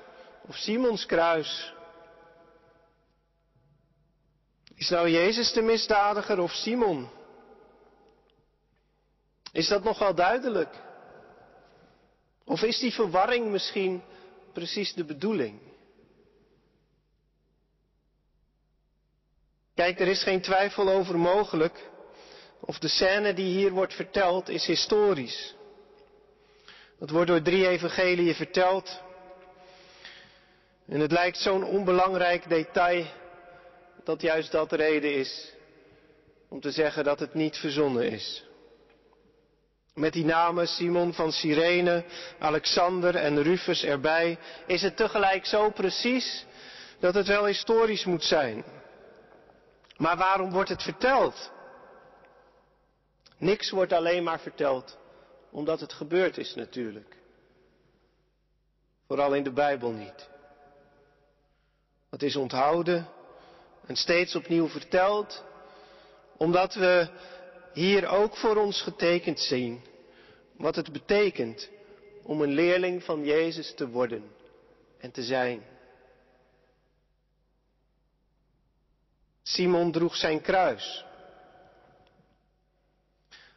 of 0.47 0.55
Simons 0.55 1.07
kruis? 1.07 1.75
Is 4.79 4.89
nou 4.89 5.09
Jezus 5.09 5.53
de 5.53 5.63
misdadiger 5.63 6.39
of 6.39 6.53
Simon? 6.53 7.09
Is 9.53 9.69
dat 9.69 9.85
nog 9.85 9.99
wel 9.99 10.15
duidelijk? 10.15 10.75
Of 12.45 12.63
is 12.63 12.79
die 12.79 12.93
verwarring 12.93 13.51
misschien 13.51 14.03
precies 14.53 14.95
de 14.95 15.05
bedoeling? 15.05 15.61
Kijk, 19.75 20.01
er 20.01 20.09
is 20.09 20.23
geen 20.23 20.41
twijfel 20.41 20.89
over 20.89 21.19
mogelijk 21.19 21.91
of 22.61 22.79
de 22.79 22.89
scène 22.89 23.35
die 23.35 23.59
hier 23.59 23.71
wordt 23.71 23.95
verteld 23.95 24.49
is 24.49 24.67
historisch. 24.67 25.55
Dat 26.99 27.11
wordt 27.11 27.29
door 27.29 27.43
drie 27.43 27.69
evangeliën 27.69 28.35
verteld. 28.35 29.01
En 30.89 31.01
het 31.01 31.13
lijkt 31.13 31.39
zo'n 31.39 31.65
onbelangrijk 31.65 32.49
detail 32.49 33.07
dat 34.09 34.21
juist 34.21 34.53
dat 34.53 34.73
reden 34.73 35.15
is 35.15 35.53
om 36.49 36.61
te 36.61 36.71
zeggen 36.71 37.05
dat 37.05 37.21
het 37.21 37.35
niet 37.35 37.57
verzonnen 37.57 38.11
is. 38.11 38.45
Met 39.95 40.13
die 40.13 40.25
namen 40.25 40.67
Simon 40.69 41.13
van 41.13 41.33
Cyrene, 41.33 42.05
Alexander 42.39 43.15
en 43.15 43.43
Rufus 43.43 43.85
erbij, 43.85 44.39
is 44.67 44.83
het 44.83 44.97
tegelijk 44.97 45.47
zo 45.47 45.71
precies 45.71 46.47
dat 46.99 47.15
het 47.15 47.27
wel 47.27 47.47
historisch 47.47 48.05
moet 48.05 48.25
zijn. 48.25 48.65
Maar 49.97 50.17
waarom 50.17 50.51
wordt 50.51 50.69
het 50.69 50.83
verteld? 50.83 51.51
Niks 53.39 53.71
wordt 53.71 53.93
alleen 53.93 54.23
maar 54.23 54.41
verteld 54.41 54.99
omdat 55.51 55.81
het 55.81 55.93
gebeurd 55.93 56.39
is 56.39 56.55
natuurlijk. 56.55 57.17
Vooral 59.07 59.35
in 59.35 59.43
de 59.43 59.53
Bijbel 59.53 59.91
niet. 59.91 60.29
Het 62.11 62.23
is 62.23 62.37
onthouden 62.37 63.17
en 63.89 63.97
steeds 63.97 64.35
opnieuw 64.35 64.69
verteld, 64.69 65.45
omdat 66.37 66.75
we 66.75 67.09
hier 67.73 68.09
ook 68.09 68.37
voor 68.37 68.57
ons 68.57 68.83
getekend 68.83 69.41
zien 69.41 69.83
wat 70.57 70.77
het 70.77 70.93
betekent 70.93 71.69
om 72.23 72.43
een 72.43 72.53
leerling 72.53 73.05
van 73.05 73.25
Jezus 73.25 73.75
te 73.75 73.89
worden 73.89 74.31
en 74.99 75.11
te 75.11 75.23
zijn. 75.23 75.63
Simon 79.43 79.93
droeg 79.93 80.17
zijn 80.17 80.41
kruis. 80.41 81.05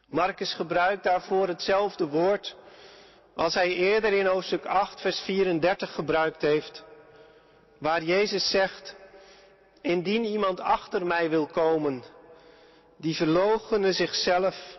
Marcus 0.08 0.54
gebruikt 0.54 1.04
daarvoor 1.04 1.48
hetzelfde 1.48 2.08
woord 2.08 2.56
als 3.36 3.54
hij 3.54 3.70
eerder 3.70 4.14
in 4.14 4.26
hoofdstuk 4.26 4.66
8, 4.66 5.02
vers 5.02 5.20
34 5.20 5.94
gebruikt 5.94 6.42
heeft, 6.42 6.84
waar 7.78 8.04
Jezus 8.04 8.50
zegt, 8.50 8.96
indien 9.82 10.24
iemand 10.24 10.60
achter 10.60 11.06
mij 11.06 11.30
wil 11.30 11.48
komen, 11.48 12.04
die 12.98 13.16
verloochenen 13.16 13.94
zichzelf, 13.94 14.78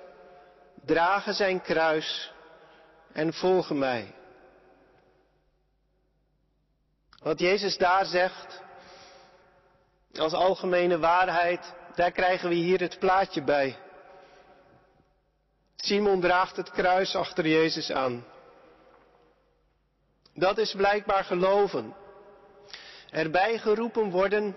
dragen 0.84 1.34
zijn 1.34 1.60
kruis 1.60 2.32
en 3.12 3.32
volgen 3.32 3.78
mij. 3.78 4.14
Wat 7.22 7.38
Jezus 7.40 7.76
daar 7.76 8.04
zegt, 8.04 8.62
als 10.14 10.32
algemene 10.32 10.98
waarheid, 10.98 11.74
daar 11.94 12.12
krijgen 12.12 12.48
we 12.48 12.54
hier 12.54 12.80
het 12.80 12.98
plaatje 12.98 13.42
bij. 13.42 13.76
Simon 15.76 16.20
draagt 16.20 16.56
het 16.56 16.70
kruis 16.70 17.14
achter 17.14 17.46
Jezus 17.46 17.90
aan. 17.90 18.24
Dat 20.34 20.58
is 20.58 20.74
blijkbaar 20.74 21.24
geloven. 21.24 21.94
Erbij 23.10 23.58
geroepen 23.58 24.10
worden 24.10 24.56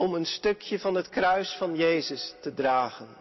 om 0.00 0.14
een 0.14 0.26
stukje 0.26 0.78
van 0.78 0.94
het 0.94 1.08
kruis 1.08 1.52
van 1.58 1.76
Jezus 1.76 2.34
te 2.40 2.54
dragen. 2.54 3.16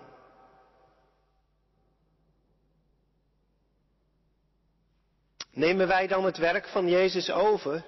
Nemen 5.51 5.87
wij 5.87 6.07
dan 6.07 6.25
het 6.25 6.37
werk 6.37 6.67
van 6.67 6.89
Jezus 6.89 7.31
over? 7.31 7.85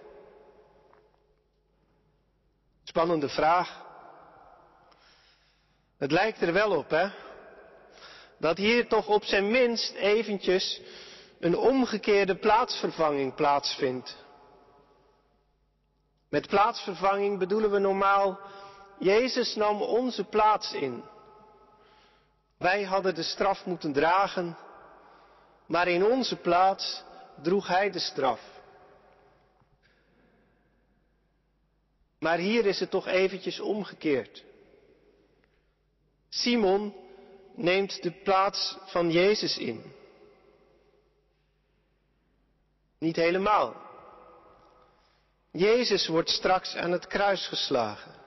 Spannende 2.84 3.30
vraag. 3.30 3.86
Het 5.97 6.12
lijkt 6.12 6.41
er 6.41 6.54
wel 6.54 6.77
op, 6.77 6.89
hè? 6.89 7.10
Dat 8.39 8.58
hier 8.58 8.88
toch 8.88 9.08
op 9.08 9.23
zijn 9.23 9.51
minst 9.51 9.93
eventjes 9.93 10.82
een 11.39 11.58
omgekeerde 11.58 12.36
plaatsvervanging 12.36 13.36
plaatsvindt. 13.36 14.15
Met 16.30 16.47
plaatsvervanging 16.47 17.39
bedoelen 17.39 17.71
we 17.71 17.80
normaal, 17.80 18.39
Jezus 19.01 19.55
nam 19.55 19.81
onze 19.81 20.23
plaats 20.23 20.73
in. 20.73 21.03
Wij 22.57 22.83
hadden 22.83 23.15
de 23.15 23.23
straf 23.23 23.65
moeten 23.65 23.93
dragen, 23.93 24.57
maar 25.65 25.87
in 25.87 26.05
onze 26.05 26.35
plaats 26.35 27.03
droeg 27.41 27.67
Hij 27.67 27.91
de 27.91 27.99
straf. 27.99 28.41
Maar 32.19 32.37
hier 32.37 32.65
is 32.65 32.79
het 32.79 32.89
toch 32.89 33.07
eventjes 33.07 33.59
omgekeerd. 33.59 34.43
Simon 36.29 36.95
neemt 37.55 38.03
de 38.03 38.11
plaats 38.11 38.77
van 38.85 39.11
Jezus 39.11 39.57
in. 39.57 39.93
Niet 42.97 43.15
helemaal. 43.15 43.75
Jezus 45.51 46.07
wordt 46.07 46.29
straks 46.29 46.75
aan 46.75 46.91
het 46.91 47.07
kruis 47.07 47.47
geslagen. 47.47 48.20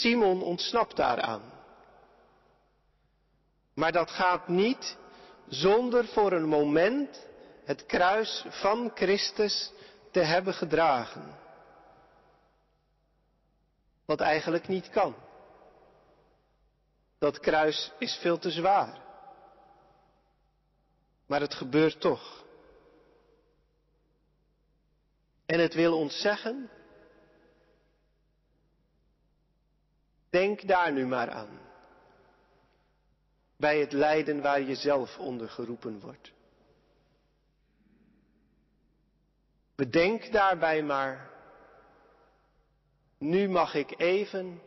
Simon 0.00 0.42
ontsnapt 0.42 0.96
daaraan. 0.96 1.42
Maar 3.74 3.92
dat 3.92 4.10
gaat 4.10 4.48
niet 4.48 4.96
zonder 5.48 6.06
voor 6.06 6.32
een 6.32 6.48
moment 6.48 7.26
het 7.64 7.86
kruis 7.86 8.44
van 8.48 8.90
Christus 8.94 9.72
te 10.10 10.20
hebben 10.20 10.54
gedragen. 10.54 11.38
Wat 14.04 14.20
eigenlijk 14.20 14.68
niet 14.68 14.90
kan. 14.90 15.14
Dat 17.18 17.40
kruis 17.40 17.92
is 17.98 18.14
veel 18.14 18.38
te 18.38 18.50
zwaar. 18.50 19.00
Maar 21.26 21.40
het 21.40 21.54
gebeurt 21.54 22.00
toch. 22.00 22.44
En 25.46 25.60
het 25.60 25.74
wil 25.74 25.98
ons 25.98 26.20
zeggen, 26.20 26.70
denk 30.30 30.68
daar 30.68 30.92
nu 30.92 31.06
maar 31.06 31.30
aan. 31.30 31.58
Bij 33.56 33.80
het 33.80 33.92
lijden 33.92 34.42
waar 34.42 34.60
je 34.60 34.74
zelf 34.74 35.18
onder 35.18 35.48
geroepen 35.48 36.00
wordt. 36.00 36.32
Bedenk 39.74 40.32
daarbij 40.32 40.82
maar, 40.82 41.30
nu 43.18 43.48
mag 43.48 43.74
ik 43.74 43.98
even 43.98 44.60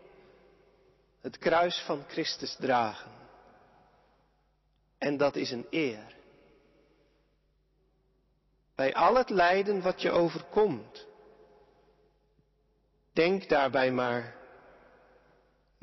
het 1.21 1.37
kruis 1.37 1.79
van 1.85 2.03
Christus 2.07 2.55
dragen. 2.59 3.11
En 4.97 5.17
dat 5.17 5.35
is 5.35 5.51
een 5.51 5.67
eer. 5.69 6.15
Bij 8.75 8.93
al 8.93 9.15
het 9.15 9.29
lijden 9.29 9.81
wat 9.81 10.01
je 10.01 10.11
overkomt, 10.11 11.07
denk 13.11 13.49
daarbij 13.49 13.91
maar, 13.91 14.35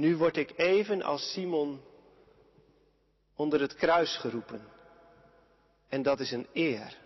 nu 0.01 0.17
word 0.17 0.37
ik 0.37 0.53
even 0.57 1.03
als 1.03 1.33
Simon 1.33 1.81
onder 3.35 3.61
het 3.61 3.75
kruis 3.75 4.17
geroepen. 4.17 4.69
En 5.89 6.03
dat 6.03 6.21
is 6.21 6.31
een 6.31 6.47
eer. 6.53 6.99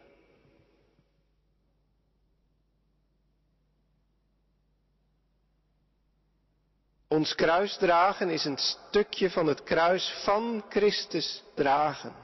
Ons 7.09 7.35
kruis 7.35 7.77
dragen 7.77 8.31
is 8.31 8.45
een 8.45 8.59
stukje 8.59 9.31
van 9.31 9.47
het 9.47 9.63
kruis 9.63 10.23
van 10.25 10.65
Christus 10.69 11.43
dragen. 11.55 12.15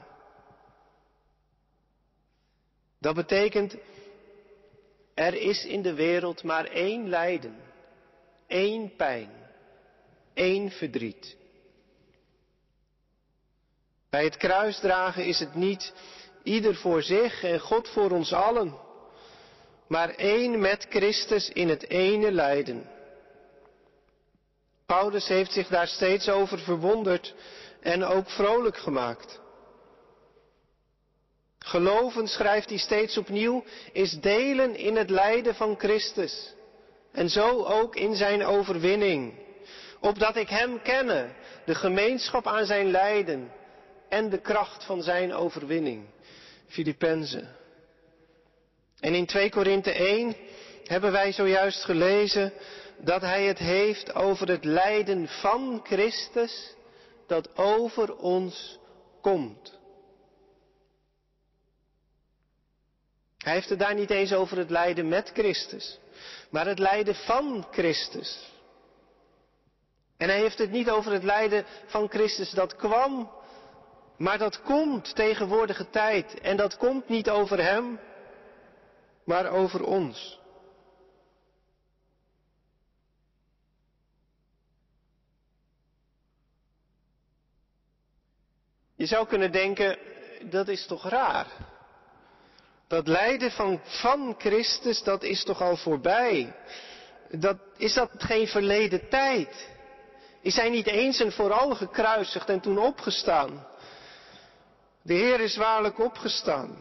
Dat 2.97 3.15
betekent, 3.15 3.75
er 5.13 5.33
is 5.33 5.65
in 5.65 5.81
de 5.81 5.93
wereld 5.93 6.43
maar 6.43 6.65
één 6.65 7.09
lijden, 7.09 7.55
één 8.47 8.95
pijn, 8.95 9.40
één 10.33 10.71
verdriet. 10.71 11.35
Bij 14.09 14.23
het 14.23 14.37
kruisdragen 14.37 15.25
is 15.25 15.39
het 15.39 15.55
niet 15.55 15.93
ieder 16.43 16.75
voor 16.75 17.01
zich 17.03 17.43
en 17.43 17.59
God 17.59 17.89
voor 17.89 18.11
ons 18.11 18.33
allen, 18.33 18.77
maar 19.87 20.09
één 20.09 20.59
met 20.59 20.85
Christus 20.89 21.49
in 21.49 21.69
het 21.69 21.89
ene 21.89 22.31
lijden. 22.31 22.89
Paulus 24.85 25.27
heeft 25.27 25.51
zich 25.51 25.67
daar 25.67 25.87
steeds 25.87 26.29
over 26.29 26.59
verwonderd 26.59 27.35
en 27.79 28.03
ook 28.03 28.29
vrolijk 28.29 28.77
gemaakt. 28.77 29.39
Geloven, 31.59 32.27
schrijft 32.27 32.69
hij 32.69 32.77
steeds 32.77 33.17
opnieuw, 33.17 33.63
is 33.91 34.11
delen 34.11 34.75
in 34.75 34.95
het 34.95 35.09
lijden 35.09 35.55
van 35.55 35.75
Christus. 35.77 36.53
En 37.11 37.29
zo 37.29 37.63
ook 37.63 37.95
in 37.95 38.15
zijn 38.15 38.45
overwinning. 38.45 39.33
Opdat 40.01 40.35
ik 40.35 40.49
Hem 40.49 40.81
kenne, 40.81 41.29
de 41.65 41.75
gemeenschap 41.75 42.47
aan 42.47 42.65
zijn 42.65 42.91
lijden 42.91 43.51
en 44.09 44.29
de 44.29 44.41
kracht 44.41 44.83
van 44.83 45.01
zijn 45.01 45.33
overwinning. 45.33 46.05
Filippenzen. 46.67 47.55
En 48.99 49.13
in 49.13 49.25
2 49.25 49.49
Korinthe 49.49 49.91
1 49.91 50.35
hebben 50.83 51.11
wij 51.11 51.31
zojuist 51.31 51.83
gelezen 51.83 52.53
dat 52.97 53.21
hij 53.21 53.43
het 53.45 53.57
heeft 53.57 54.13
over 54.13 54.47
het 54.47 54.63
lijden 54.63 55.27
van 55.27 55.79
Christus 55.83 56.75
dat 57.27 57.57
over 57.57 58.15
ons 58.15 58.79
komt. 59.21 59.79
Hij 63.37 63.53
heeft 63.53 63.69
het 63.69 63.79
daar 63.79 63.95
niet 63.95 64.09
eens 64.09 64.33
over 64.33 64.57
het 64.57 64.69
lijden 64.69 65.07
met 65.07 65.31
Christus, 65.33 65.99
maar 66.49 66.65
het 66.65 66.79
lijden 66.79 67.15
van 67.15 67.67
Christus. 67.71 68.49
En 70.21 70.29
hij 70.29 70.39
heeft 70.39 70.57
het 70.57 70.71
niet 70.71 70.89
over 70.89 71.11
het 71.11 71.23
lijden 71.23 71.65
van 71.85 72.09
Christus 72.09 72.51
dat 72.51 72.75
kwam, 72.75 73.31
maar 74.17 74.37
dat 74.37 74.61
komt 74.61 75.15
tegenwoordige 75.15 75.89
tijd. 75.89 76.39
En 76.39 76.57
dat 76.57 76.77
komt 76.77 77.09
niet 77.09 77.29
over 77.29 77.63
hem, 77.63 77.99
maar 79.25 79.49
over 79.51 79.83
ons. 79.83 80.39
Je 88.95 89.05
zou 89.05 89.27
kunnen 89.27 89.51
denken, 89.51 89.97
dat 90.49 90.67
is 90.67 90.85
toch 90.85 91.09
raar? 91.09 91.47
Dat 92.87 93.07
lijden 93.07 93.51
van, 93.51 93.81
van 93.83 94.35
Christus, 94.37 95.03
dat 95.03 95.23
is 95.23 95.43
toch 95.43 95.61
al 95.61 95.77
voorbij? 95.77 96.55
Dat, 97.29 97.57
is 97.77 97.93
dat 97.93 98.11
geen 98.17 98.47
verleden 98.47 99.09
tijd? 99.09 99.69
Is 100.41 100.55
hij 100.55 100.69
niet 100.69 100.87
eens 100.87 101.19
en 101.19 101.31
vooral 101.31 101.75
gekruisigd 101.75 102.49
en 102.49 102.59
toen 102.59 102.77
opgestaan? 102.77 103.67
De 105.01 105.13
Heer 105.13 105.39
is 105.39 105.55
waarlijk 105.55 105.99
opgestaan. 105.99 106.77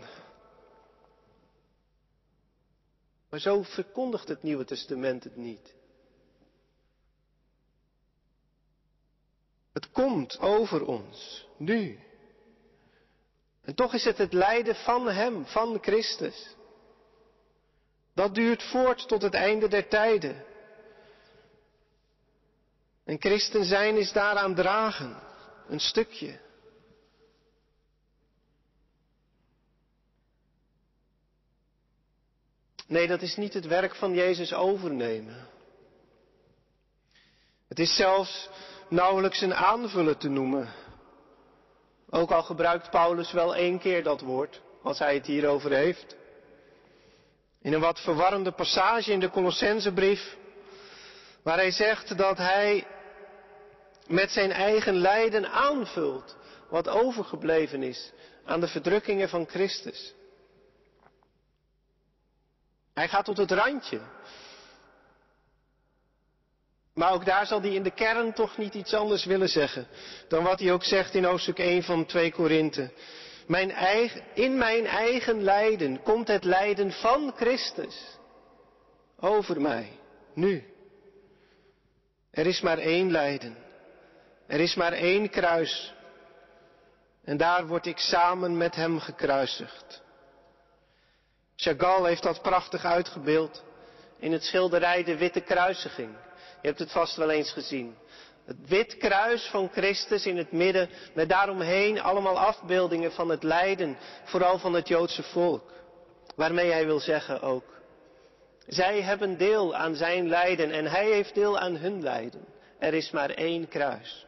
Maar 3.30 3.40
zo 3.40 3.62
verkondigt 3.62 4.28
het 4.28 4.42
Nieuwe 4.42 4.64
Testament 4.64 5.24
het 5.24 5.36
niet. 5.36 5.74
Het 9.72 9.90
komt 9.90 10.38
over 10.38 10.84
ons, 10.86 11.46
nu. 11.56 11.98
En 13.62 13.74
toch 13.74 13.94
is 13.94 14.04
het 14.04 14.18
het 14.18 14.32
lijden 14.32 14.74
van 14.74 15.08
Hem, 15.08 15.46
van 15.46 15.78
Christus. 15.80 16.56
Dat 18.14 18.34
duurt 18.34 18.62
voort 18.62 19.08
tot 19.08 19.22
het 19.22 19.34
einde 19.34 19.68
der 19.68 19.88
tijden. 19.88 20.44
En 23.04 23.16
christen 23.18 23.64
zijn 23.64 23.96
is 23.96 24.12
daaraan 24.12 24.54
dragen, 24.54 25.16
een 25.68 25.80
stukje. 25.80 26.40
Nee, 32.86 33.06
dat 33.06 33.22
is 33.22 33.36
niet 33.36 33.54
het 33.54 33.66
werk 33.66 33.94
van 33.94 34.14
Jezus 34.14 34.52
overnemen. 34.52 35.48
Het 37.68 37.78
is 37.78 37.96
zelfs 37.96 38.48
nauwelijks 38.88 39.40
een 39.40 39.54
aanvullen 39.54 40.18
te 40.18 40.28
noemen. 40.28 40.68
Ook 42.10 42.30
al 42.30 42.42
gebruikt 42.42 42.90
Paulus 42.90 43.32
wel 43.32 43.56
één 43.56 43.78
keer 43.78 44.02
dat 44.02 44.20
woord, 44.20 44.60
als 44.82 44.98
hij 44.98 45.14
het 45.14 45.26
hierover 45.26 45.72
heeft. 45.72 46.16
In 47.62 47.72
een 47.72 47.80
wat 47.80 48.00
verwarrende 48.00 48.52
passage 48.52 49.12
in 49.12 49.20
de 49.20 49.30
Colossensebrief, 49.30 50.36
waar 51.42 51.56
hij 51.56 51.70
zegt 51.70 52.16
dat 52.18 52.38
hij 52.38 52.86
met 54.06 54.30
zijn 54.30 54.52
eigen 54.52 54.94
lijden 54.94 55.50
aanvult 55.50 56.36
wat 56.68 56.88
overgebleven 56.88 57.82
is 57.82 58.12
aan 58.44 58.60
de 58.60 58.68
verdrukkingen 58.68 59.28
van 59.28 59.46
Christus. 59.46 60.14
Hij 62.94 63.08
gaat 63.08 63.24
tot 63.24 63.36
het 63.36 63.50
randje. 63.50 64.00
Maar 66.94 67.12
ook 67.12 67.24
daar 67.24 67.46
zal 67.46 67.60
hij 67.60 67.74
in 67.74 67.82
de 67.82 67.94
kern 67.94 68.32
toch 68.32 68.56
niet 68.56 68.74
iets 68.74 68.94
anders 68.94 69.24
willen 69.24 69.48
zeggen 69.48 69.86
dan 70.28 70.44
wat 70.44 70.60
hij 70.60 70.72
ook 70.72 70.84
zegt 70.84 71.14
in 71.14 71.24
hoofdstuk 71.24 71.58
1 71.58 71.82
van 71.82 72.06
2 72.06 72.32
Korinthe. 72.32 72.92
Mijn 73.46 73.70
eigen, 73.70 74.24
in 74.34 74.58
mijn 74.58 74.86
eigen 74.86 75.42
lijden 75.42 76.02
komt 76.02 76.28
het 76.28 76.44
lijden 76.44 76.92
van 76.92 77.32
Christus 77.36 78.18
over 79.16 79.60
mij, 79.60 79.98
nu. 80.34 80.69
Er 82.30 82.46
is 82.46 82.60
maar 82.60 82.78
één 82.78 83.10
lijden. 83.10 83.56
Er 84.46 84.60
is 84.60 84.74
maar 84.74 84.92
één 84.92 85.30
kruis. 85.30 85.94
En 87.24 87.36
daar 87.36 87.66
word 87.66 87.86
ik 87.86 87.98
samen 87.98 88.56
met 88.56 88.74
hem 88.74 88.98
gekruisigd. 88.98 90.02
Chagall 91.56 92.06
heeft 92.06 92.22
dat 92.22 92.42
prachtig 92.42 92.84
uitgebeeld 92.84 93.62
in 94.18 94.32
het 94.32 94.44
schilderij 94.44 95.04
De 95.04 95.16
Witte 95.16 95.40
Kruisiging. 95.40 96.10
Je 96.60 96.68
hebt 96.68 96.78
het 96.78 96.92
vast 96.92 97.16
wel 97.16 97.30
eens 97.30 97.52
gezien. 97.52 97.96
Het 98.44 98.68
wit 98.68 98.96
kruis 98.96 99.46
van 99.46 99.68
Christus 99.72 100.26
in 100.26 100.36
het 100.36 100.52
midden, 100.52 100.90
met 101.14 101.28
daaromheen 101.28 102.00
allemaal 102.00 102.38
afbeeldingen 102.38 103.12
van 103.12 103.28
het 103.28 103.42
lijden, 103.42 103.98
vooral 104.24 104.58
van 104.58 104.72
het 104.72 104.88
Joodse 104.88 105.22
volk. 105.22 105.72
Waarmee 106.36 106.70
hij 106.70 106.86
wil 106.86 107.00
zeggen 107.00 107.42
ook, 107.42 107.79
zij 108.70 109.02
hebben 109.02 109.38
deel 109.38 109.74
aan 109.74 109.94
zijn 109.94 110.28
lijden 110.28 110.70
en 110.70 110.86
hij 110.86 111.10
heeft 111.10 111.34
deel 111.34 111.58
aan 111.58 111.76
hun 111.76 112.02
lijden. 112.02 112.44
Er 112.78 112.94
is 112.94 113.10
maar 113.10 113.30
één 113.30 113.68
kruis. 113.68 114.26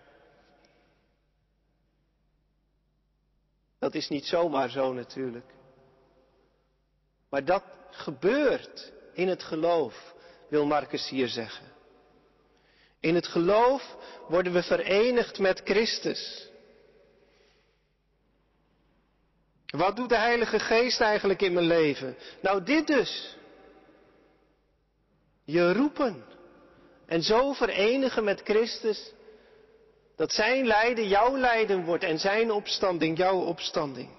Dat 3.79 3.95
is 3.95 4.09
niet 4.09 4.25
zomaar 4.25 4.71
zo 4.71 4.93
natuurlijk. 4.93 5.51
Maar 7.31 7.45
dat 7.45 7.65
gebeurt 7.91 8.93
in 9.13 9.29
het 9.29 9.43
geloof, 9.43 10.15
wil 10.49 10.67
Marcus 10.67 11.09
hier 11.09 11.29
zeggen. 11.29 11.67
In 13.01 13.15
het 13.15 13.27
geloof 13.27 13.97
worden 14.29 14.53
we 14.53 14.63
verenigd 14.63 15.39
met 15.39 15.61
Christus. 15.65 16.51
Wat 19.67 19.97
doet 19.97 20.09
de 20.09 20.19
Heilige 20.19 20.59
Geest 20.59 21.01
eigenlijk 21.01 21.43
in 21.43 21.53
mijn 21.53 21.67
leven? 21.67 22.17
Nou, 22.41 22.63
dit 22.63 22.87
dus. 22.87 23.37
Je 25.53 25.73
roepen. 25.73 26.25
En 27.07 27.23
zo 27.23 27.53
verenigen 27.53 28.25
met 28.25 28.41
Christus 28.41 29.13
dat 30.17 30.33
zijn 30.33 30.67
lijden 30.67 31.09
jouw 31.09 31.37
lijden 31.37 31.85
wordt 31.85 32.05
en 32.05 32.19
zijn 32.19 32.51
opstanding 32.51 33.19
jouw 33.19 33.41
opstanding. 33.41 34.11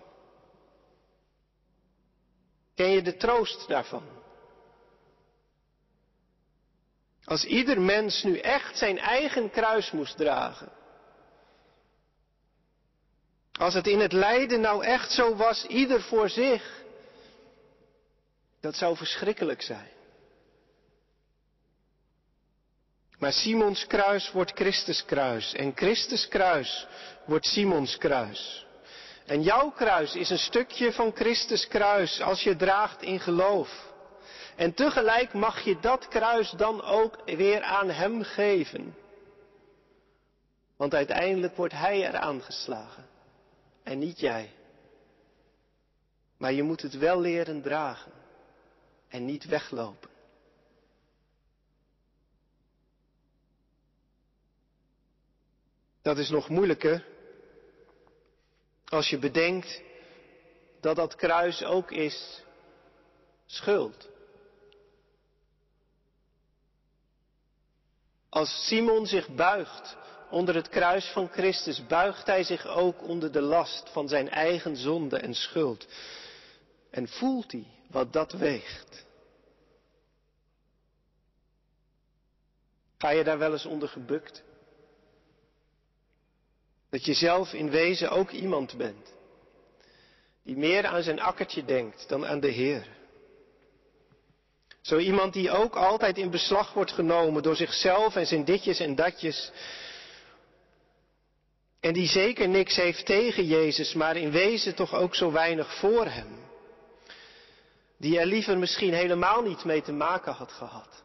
Ken 2.75 2.89
je 2.89 3.01
de 3.01 3.17
troost 3.17 3.67
daarvan? 3.67 4.03
Als 7.23 7.45
ieder 7.45 7.81
mens 7.81 8.23
nu 8.23 8.37
echt 8.37 8.77
zijn 8.77 8.97
eigen 8.97 9.49
kruis 9.49 9.91
moest 9.91 10.17
dragen. 10.17 10.71
Als 13.51 13.73
het 13.73 13.87
in 13.87 13.99
het 13.99 14.11
lijden 14.11 14.61
nou 14.61 14.83
echt 14.83 15.11
zo 15.11 15.35
was, 15.35 15.65
ieder 15.65 16.01
voor 16.01 16.29
zich. 16.29 16.83
Dat 18.59 18.75
zou 18.75 18.97
verschrikkelijk 18.97 19.61
zijn. 19.61 19.91
Maar 23.23 23.33
Simons 23.33 23.88
kruis 23.88 24.31
wordt 24.31 24.51
Christus 24.51 25.05
kruis 25.05 25.53
en 25.53 25.71
Christus 25.75 26.27
kruis 26.27 26.88
wordt 27.25 27.45
Simons 27.45 27.97
kruis. 27.97 28.65
En 29.25 29.41
jouw 29.41 29.71
kruis 29.71 30.15
is 30.15 30.29
een 30.29 30.38
stukje 30.38 30.93
van 30.93 31.12
Christus 31.15 31.67
kruis 31.67 32.21
als 32.21 32.43
je 32.43 32.55
draagt 32.55 33.01
in 33.01 33.19
geloof. 33.19 33.93
En 34.55 34.73
tegelijk 34.73 35.33
mag 35.33 35.62
je 35.62 35.79
dat 35.79 36.07
kruis 36.07 36.51
dan 36.51 36.81
ook 36.81 37.21
weer 37.25 37.62
aan 37.62 37.89
Hem 37.89 38.23
geven. 38.23 38.95
Want 40.77 40.93
uiteindelijk 40.93 41.55
wordt 41.55 41.73
Hij 41.73 42.05
er 42.05 42.17
aangeslagen 42.17 43.07
en 43.83 43.99
niet 43.99 44.19
jij. 44.19 44.51
Maar 46.38 46.53
je 46.53 46.63
moet 46.63 46.81
het 46.81 46.97
wel 46.97 47.19
leren 47.19 47.62
dragen 47.62 48.12
en 49.09 49.25
niet 49.25 49.45
weglopen. 49.45 50.12
Dat 56.03 56.17
is 56.17 56.29
nog 56.29 56.49
moeilijker 56.49 57.05
als 58.85 59.09
je 59.09 59.17
bedenkt 59.17 59.81
dat 60.79 60.95
dat 60.95 61.15
kruis 61.15 61.63
ook 61.63 61.91
is 61.91 62.43
schuld. 63.45 64.09
Als 68.29 68.65
Simon 68.67 69.05
zich 69.05 69.35
buigt 69.35 69.97
onder 70.29 70.55
het 70.55 70.69
kruis 70.69 71.05
van 71.05 71.27
Christus, 71.27 71.85
buigt 71.85 72.25
hij 72.25 72.43
zich 72.43 72.67
ook 72.67 73.01
onder 73.01 73.31
de 73.31 73.41
last 73.41 73.89
van 73.89 74.07
zijn 74.07 74.29
eigen 74.29 74.77
zonde 74.77 75.17
en 75.17 75.33
schuld. 75.33 75.87
En 76.89 77.07
voelt 77.07 77.51
hij 77.51 77.67
wat 77.89 78.13
dat 78.13 78.31
weegt. 78.31 79.05
Ga 82.97 83.09
je 83.09 83.23
daar 83.23 83.37
wel 83.37 83.51
eens 83.51 83.65
onder 83.65 83.89
gebukt? 83.89 84.43
Dat 86.93 87.06
je 87.06 87.13
zelf 87.13 87.53
in 87.53 87.69
wezen 87.69 88.10
ook 88.10 88.32
iemand 88.32 88.77
bent. 88.77 89.13
Die 90.43 90.58
meer 90.58 90.86
aan 90.86 91.03
zijn 91.03 91.19
akkertje 91.19 91.65
denkt 91.65 92.06
dan 92.08 92.25
aan 92.27 92.39
de 92.39 92.47
Heer. 92.47 92.88
Zo 94.82 94.97
iemand 94.97 95.34
die 95.34 95.51
ook 95.51 95.75
altijd 95.75 96.17
in 96.17 96.29
beslag 96.29 96.73
wordt 96.73 96.91
genomen 96.91 97.43
door 97.43 97.56
zichzelf 97.56 98.15
en 98.15 98.25
zijn 98.25 98.45
ditjes 98.45 98.79
en 98.79 98.95
datjes. 98.95 99.51
En 101.79 101.93
die 101.93 102.08
zeker 102.08 102.47
niks 102.49 102.75
heeft 102.75 103.06
tegen 103.06 103.45
Jezus, 103.45 103.93
maar 103.93 104.15
in 104.15 104.32
wezen 104.32 104.75
toch 104.75 104.93
ook 104.93 105.15
zo 105.15 105.32
weinig 105.32 105.75
voor 105.75 106.06
hem. 106.06 106.39
Die 107.97 108.19
er 108.19 108.25
liever 108.25 108.58
misschien 108.58 108.93
helemaal 108.93 109.41
niet 109.41 109.63
mee 109.63 109.82
te 109.82 109.91
maken 109.91 110.34
had 110.34 110.51
gehad. 110.51 111.03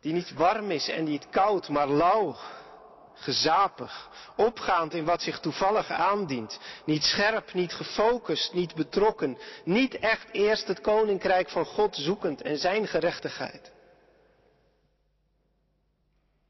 Die 0.00 0.12
niet 0.12 0.32
warm 0.32 0.70
is 0.70 0.88
en 0.88 1.04
niet 1.04 1.28
koud, 1.30 1.68
maar 1.68 1.88
lauw, 1.88 2.36
gezapig, 3.20 4.08
opgaand 4.36 4.94
in 4.94 5.04
wat 5.04 5.22
zich 5.22 5.40
toevallig 5.40 5.90
aandient, 5.90 6.58
niet 6.84 7.02
scherp, 7.02 7.52
niet 7.52 7.72
gefocust, 7.72 8.52
niet 8.52 8.74
betrokken, 8.74 9.38
niet 9.64 9.94
echt 9.94 10.32
eerst 10.32 10.66
het 10.66 10.80
koninkrijk 10.80 11.50
van 11.50 11.64
God 11.64 11.96
zoekend 11.96 12.42
en 12.42 12.58
zijn 12.58 12.86
gerechtigheid. 12.86 13.72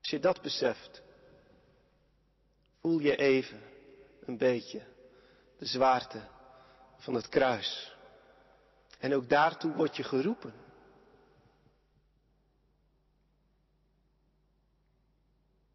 Als 0.00 0.10
je 0.10 0.20
dat 0.20 0.42
beseft, 0.42 1.02
voel 2.80 2.98
je 2.98 3.16
even 3.16 3.62
een 4.24 4.38
beetje 4.38 4.82
de 5.58 5.66
zwaarte 5.66 6.20
van 6.98 7.14
het 7.14 7.28
kruis. 7.28 7.94
En 8.98 9.14
ook 9.14 9.28
daartoe 9.28 9.74
word 9.74 9.96
je 9.96 10.02
geroepen. 10.02 10.69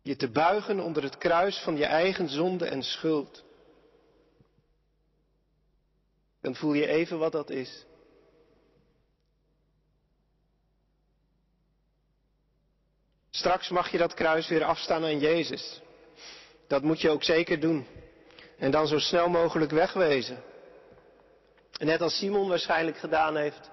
Je 0.06 0.16
te 0.16 0.30
buigen 0.30 0.80
onder 0.80 1.04
het 1.04 1.18
kruis 1.18 1.58
van 1.58 1.78
je 1.78 1.86
eigen 1.86 2.30
zonde 2.30 2.66
en 2.66 2.84
schuld. 2.84 3.44
Dan 6.42 6.56
voel 6.56 6.74
je 6.74 6.88
even 6.88 7.18
wat 7.18 7.32
dat 7.32 7.50
is. 7.50 7.86
Straks 13.30 13.70
mag 13.70 13.92
je 13.92 13.98
dat 13.98 14.14
kruis 14.14 14.48
weer 14.48 14.64
afstaan 14.64 15.04
aan 15.04 15.20
Jezus. 15.20 15.82
Dat 16.68 16.84
moet 16.84 17.02
je 17.02 17.10
ook 17.10 17.24
zeker 17.24 17.60
doen. 17.60 17.88
En 18.58 18.72
dan 18.72 18.88
zo 18.88 19.00
snel 19.00 19.30
mogelijk 19.30 19.72
wegwezen. 19.72 20.44
En 21.78 21.86
net 21.86 22.02
als 22.02 22.18
Simon 22.18 22.48
waarschijnlijk 22.48 22.98
gedaan 22.98 23.36
heeft. 23.36 23.70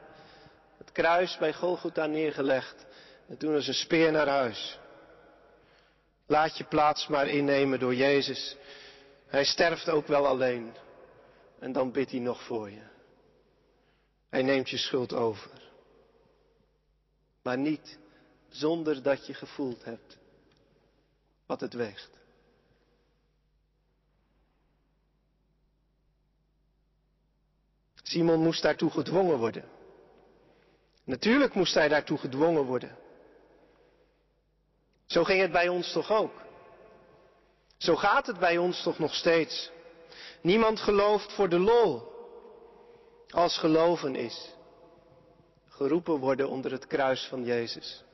Het 0.78 0.92
kruis 0.92 1.36
bij 1.38 1.52
Golgotha 1.52 2.06
neergelegd. 2.06 2.86
En 3.28 3.36
toen 3.36 3.54
als 3.54 3.66
een 3.66 3.74
speer 3.74 4.12
naar 4.12 4.28
huis. 4.28 4.80
Laat 6.26 6.56
je 6.56 6.64
plaats 6.64 7.06
maar 7.06 7.28
innemen 7.28 7.78
door 7.78 7.94
Jezus. 7.94 8.56
Hij 9.26 9.44
sterft 9.44 9.88
ook 9.88 10.06
wel 10.06 10.26
alleen. 10.26 10.72
En 11.58 11.72
dan 11.72 11.92
bidt 11.92 12.10
hij 12.10 12.20
nog 12.20 12.42
voor 12.42 12.70
je. 12.70 12.82
Hij 14.28 14.42
neemt 14.42 14.70
je 14.70 14.76
schuld 14.76 15.12
over. 15.12 15.50
Maar 17.42 17.58
niet 17.58 17.98
zonder 18.48 19.02
dat 19.02 19.26
je 19.26 19.34
gevoeld 19.34 19.84
hebt 19.84 20.18
wat 21.46 21.60
het 21.60 21.72
weegt. 21.72 22.10
Simon 28.02 28.42
moest 28.42 28.62
daartoe 28.62 28.90
gedwongen 28.90 29.38
worden. 29.38 29.64
Natuurlijk 31.04 31.54
moest 31.54 31.74
hij 31.74 31.88
daartoe 31.88 32.18
gedwongen 32.18 32.64
worden. 32.64 32.98
Zo 35.12 35.24
ging 35.24 35.40
het 35.40 35.52
bij 35.52 35.68
ons 35.68 35.92
toch 35.92 36.10
ook. 36.10 36.32
Zo 37.76 37.96
gaat 37.96 38.26
het 38.26 38.38
bij 38.38 38.58
ons 38.58 38.82
toch 38.82 38.98
nog 38.98 39.14
steeds. 39.14 39.70
Niemand 40.40 40.80
gelooft 40.80 41.32
voor 41.32 41.48
de 41.48 41.58
lol. 41.58 42.12
Als 43.28 43.58
geloven 43.58 44.16
is. 44.16 44.54
Geroepen 45.68 46.18
worden 46.18 46.48
onder 46.48 46.70
het 46.70 46.86
kruis 46.86 47.26
van 47.26 47.44
Jezus. 47.44 48.04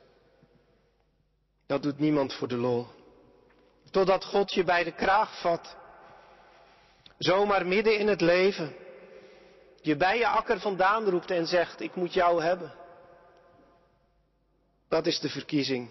Dat 1.67 1.83
doet 1.83 1.99
niemand 1.99 2.33
voor 2.33 2.47
de 2.47 2.57
lol. 2.57 2.87
Totdat 3.91 4.25
God 4.25 4.53
je 4.53 4.63
bij 4.63 4.83
de 4.83 4.93
kraag 4.93 5.41
vat. 5.41 5.75
Zomaar 7.17 7.67
midden 7.67 7.97
in 7.97 8.07
het 8.07 8.21
leven. 8.21 8.75
Je 9.81 9.95
bij 9.95 10.17
je 10.17 10.27
akker 10.27 10.59
vandaan 10.59 11.09
roept 11.09 11.31
en 11.31 11.47
zegt, 11.47 11.81
ik 11.81 11.95
moet 11.95 12.13
jou 12.13 12.43
hebben. 12.43 12.73
Dat 14.87 15.05
is 15.05 15.19
de 15.19 15.29
verkiezing. 15.29 15.89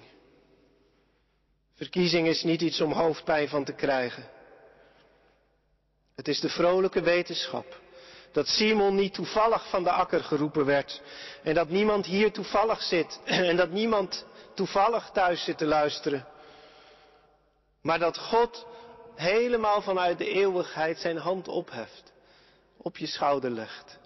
Verkiezing 1.79 2.27
is 2.27 2.43
niet 2.43 2.61
iets 2.61 2.81
om 2.81 2.93
hoofdpijn 2.93 3.49
van 3.49 3.65
te 3.65 3.73
krijgen. 3.73 4.29
Het 6.15 6.29
is 6.29 6.41
de 6.41 6.49
vrolijke 6.49 7.01
wetenschap 7.01 7.81
dat 8.33 8.47
Simon 8.47 8.95
niet 8.95 9.15
toevallig 9.15 9.69
van 9.69 9.83
de 9.83 9.91
akker 9.91 10.25
geroepen 10.25 10.65
werd 10.65 11.03
en 11.43 11.55
dat 11.55 11.69
niemand 11.69 12.07
hier 12.07 12.33
toevallig 12.33 12.83
zit 12.83 13.21
en 13.25 13.57
dat 13.57 13.71
niemand 13.71 14.27
toevallig 14.55 15.11
thuis 15.11 15.45
zit 15.45 15.59
te 15.59 15.67
luisteren, 15.67 16.27
maar 17.83 17.99
dat 17.99 18.19
God 18.19 18.67
helemaal 19.15 19.83
vanuit 19.83 20.19
de 20.19 20.29
eeuwigheid 20.29 20.99
zijn 20.99 21.17
hand 21.17 21.49
opheft, 21.49 22.13
op 22.77 22.97
je 22.97 23.07
schouder 23.07 23.51
legt. 23.51 23.99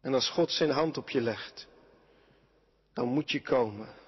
En 0.00 0.14
als 0.14 0.28
God 0.28 0.50
zijn 0.50 0.70
hand 0.70 0.98
op 0.98 1.10
je 1.10 1.20
legt, 1.20 1.66
dan 2.92 3.08
moet 3.08 3.30
je 3.30 3.42
komen. 3.42 4.04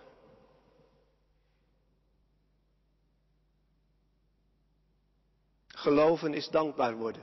Geloven 5.78 6.34
is 6.34 6.48
dankbaar 6.48 6.96
worden 6.96 7.22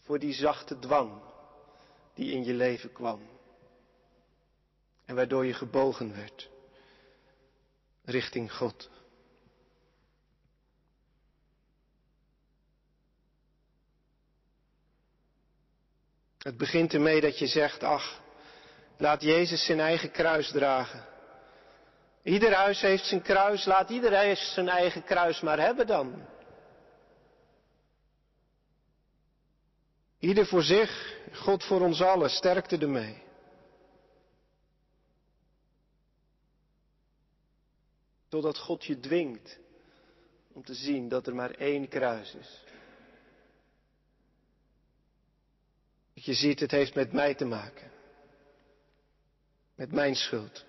voor 0.00 0.18
die 0.18 0.32
zachte 0.32 0.78
dwang 0.78 1.22
die 2.14 2.32
in 2.32 2.44
je 2.44 2.54
leven 2.54 2.92
kwam. 2.92 3.28
En 5.04 5.14
waardoor 5.14 5.46
je 5.46 5.54
gebogen 5.54 6.16
werd 6.16 6.48
richting 8.04 8.52
God. 8.52 8.90
Het 16.38 16.56
begint 16.56 16.94
ermee 16.94 17.20
dat 17.20 17.38
je 17.38 17.46
zegt, 17.46 17.82
ach, 17.82 18.20
laat 18.96 19.22
Jezus 19.22 19.64
zijn 19.64 19.80
eigen 19.80 20.10
kruis 20.10 20.50
dragen. 20.50 21.04
Ieder 22.22 22.54
huis 22.54 22.80
heeft 22.80 23.04
zijn 23.06 23.22
kruis, 23.22 23.64
laat 23.64 23.90
ieder 23.90 24.14
huis 24.14 24.52
zijn 24.52 24.68
eigen 24.68 25.04
kruis 25.04 25.40
maar 25.40 25.58
hebben 25.58 25.86
dan. 25.86 26.30
Ieder 30.22 30.46
voor 30.46 30.62
zich, 30.62 31.18
God 31.32 31.64
voor 31.64 31.80
ons 31.80 32.00
allen, 32.00 32.30
sterkte 32.30 32.78
ermee. 32.78 33.22
Totdat 38.28 38.58
God 38.58 38.84
je 38.84 39.00
dwingt 39.00 39.58
om 40.52 40.64
te 40.64 40.74
zien 40.74 41.08
dat 41.08 41.26
er 41.26 41.34
maar 41.34 41.50
één 41.50 41.88
kruis 41.88 42.34
is. 42.34 42.64
Dat 46.14 46.24
je 46.24 46.34
ziet, 46.34 46.60
het 46.60 46.70
heeft 46.70 46.94
met 46.94 47.12
mij 47.12 47.34
te 47.34 47.44
maken. 47.44 47.90
Met 49.74 49.92
mijn 49.92 50.14
schuld. 50.14 50.64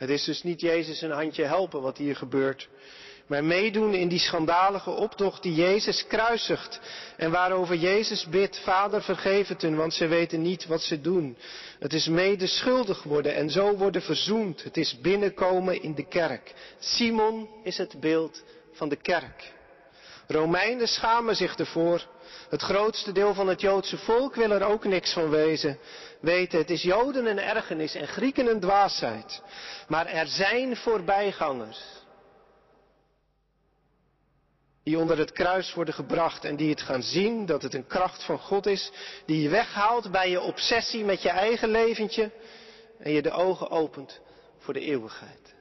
Het 0.00 0.10
is 0.10 0.24
dus 0.24 0.42
niet 0.42 0.60
Jezus 0.60 1.00
een 1.00 1.10
handje 1.10 1.44
helpen 1.44 1.82
wat 1.82 1.98
hier 1.98 2.16
gebeurt, 2.16 2.68
maar 3.26 3.44
meedoen 3.44 3.94
in 3.94 4.08
die 4.08 4.18
schandalige 4.18 4.90
optocht 4.90 5.42
die 5.42 5.54
Jezus 5.54 6.06
kruisigt 6.06 6.80
en 7.16 7.30
waarover 7.30 7.76
Jezus 7.76 8.28
bidt, 8.28 8.58
Vader 8.58 9.02
vergeef 9.02 9.48
het 9.48 9.62
hun, 9.62 9.76
want 9.76 9.94
ze 9.94 10.06
weten 10.06 10.42
niet 10.42 10.66
wat 10.66 10.82
ze 10.82 11.00
doen. 11.00 11.36
Het 11.78 11.92
is 11.92 12.08
mede 12.08 12.46
schuldig 12.46 13.02
worden 13.02 13.34
en 13.34 13.50
zo 13.50 13.76
worden 13.76 14.02
verzoend. 14.02 14.62
Het 14.62 14.76
is 14.76 15.00
binnenkomen 15.00 15.82
in 15.82 15.94
de 15.94 16.06
kerk. 16.06 16.54
Simon 16.78 17.48
is 17.64 17.78
het 17.78 18.00
beeld 18.00 18.42
van 18.72 18.88
de 18.88 18.96
kerk. 18.96 19.52
Romeinen 20.30 20.88
schamen 20.88 21.36
zich 21.36 21.56
ervoor. 21.56 22.06
Het 22.48 22.62
grootste 22.62 23.12
deel 23.12 23.34
van 23.34 23.48
het 23.48 23.60
Joodse 23.60 23.98
volk 23.98 24.34
wil 24.34 24.50
er 24.50 24.62
ook 24.62 24.84
niks 24.84 25.12
van 25.12 25.30
wezen. 25.30 25.78
Weten, 26.20 26.58
het 26.58 26.70
is 26.70 26.82
Joden 26.82 27.26
een 27.26 27.38
ergernis 27.38 27.94
en 27.94 28.06
Grieken 28.06 28.46
een 28.46 28.60
dwaasheid. 28.60 29.42
Maar 29.88 30.06
er 30.06 30.26
zijn 30.26 30.76
voorbijgangers. 30.76 31.80
Die 34.82 34.98
onder 34.98 35.18
het 35.18 35.32
kruis 35.32 35.74
worden 35.74 35.94
gebracht 35.94 36.44
en 36.44 36.56
die 36.56 36.70
het 36.70 36.82
gaan 36.82 37.02
zien 37.02 37.46
dat 37.46 37.62
het 37.62 37.74
een 37.74 37.86
kracht 37.86 38.24
van 38.24 38.38
God 38.38 38.66
is. 38.66 38.90
Die 39.26 39.42
je 39.42 39.48
weghaalt 39.48 40.10
bij 40.10 40.30
je 40.30 40.40
obsessie 40.40 41.04
met 41.04 41.22
je 41.22 41.30
eigen 41.30 41.68
leventje. 41.68 42.30
En 42.98 43.12
je 43.12 43.22
de 43.22 43.30
ogen 43.30 43.70
opent 43.70 44.20
voor 44.58 44.74
de 44.74 44.80
eeuwigheid. 44.80 45.54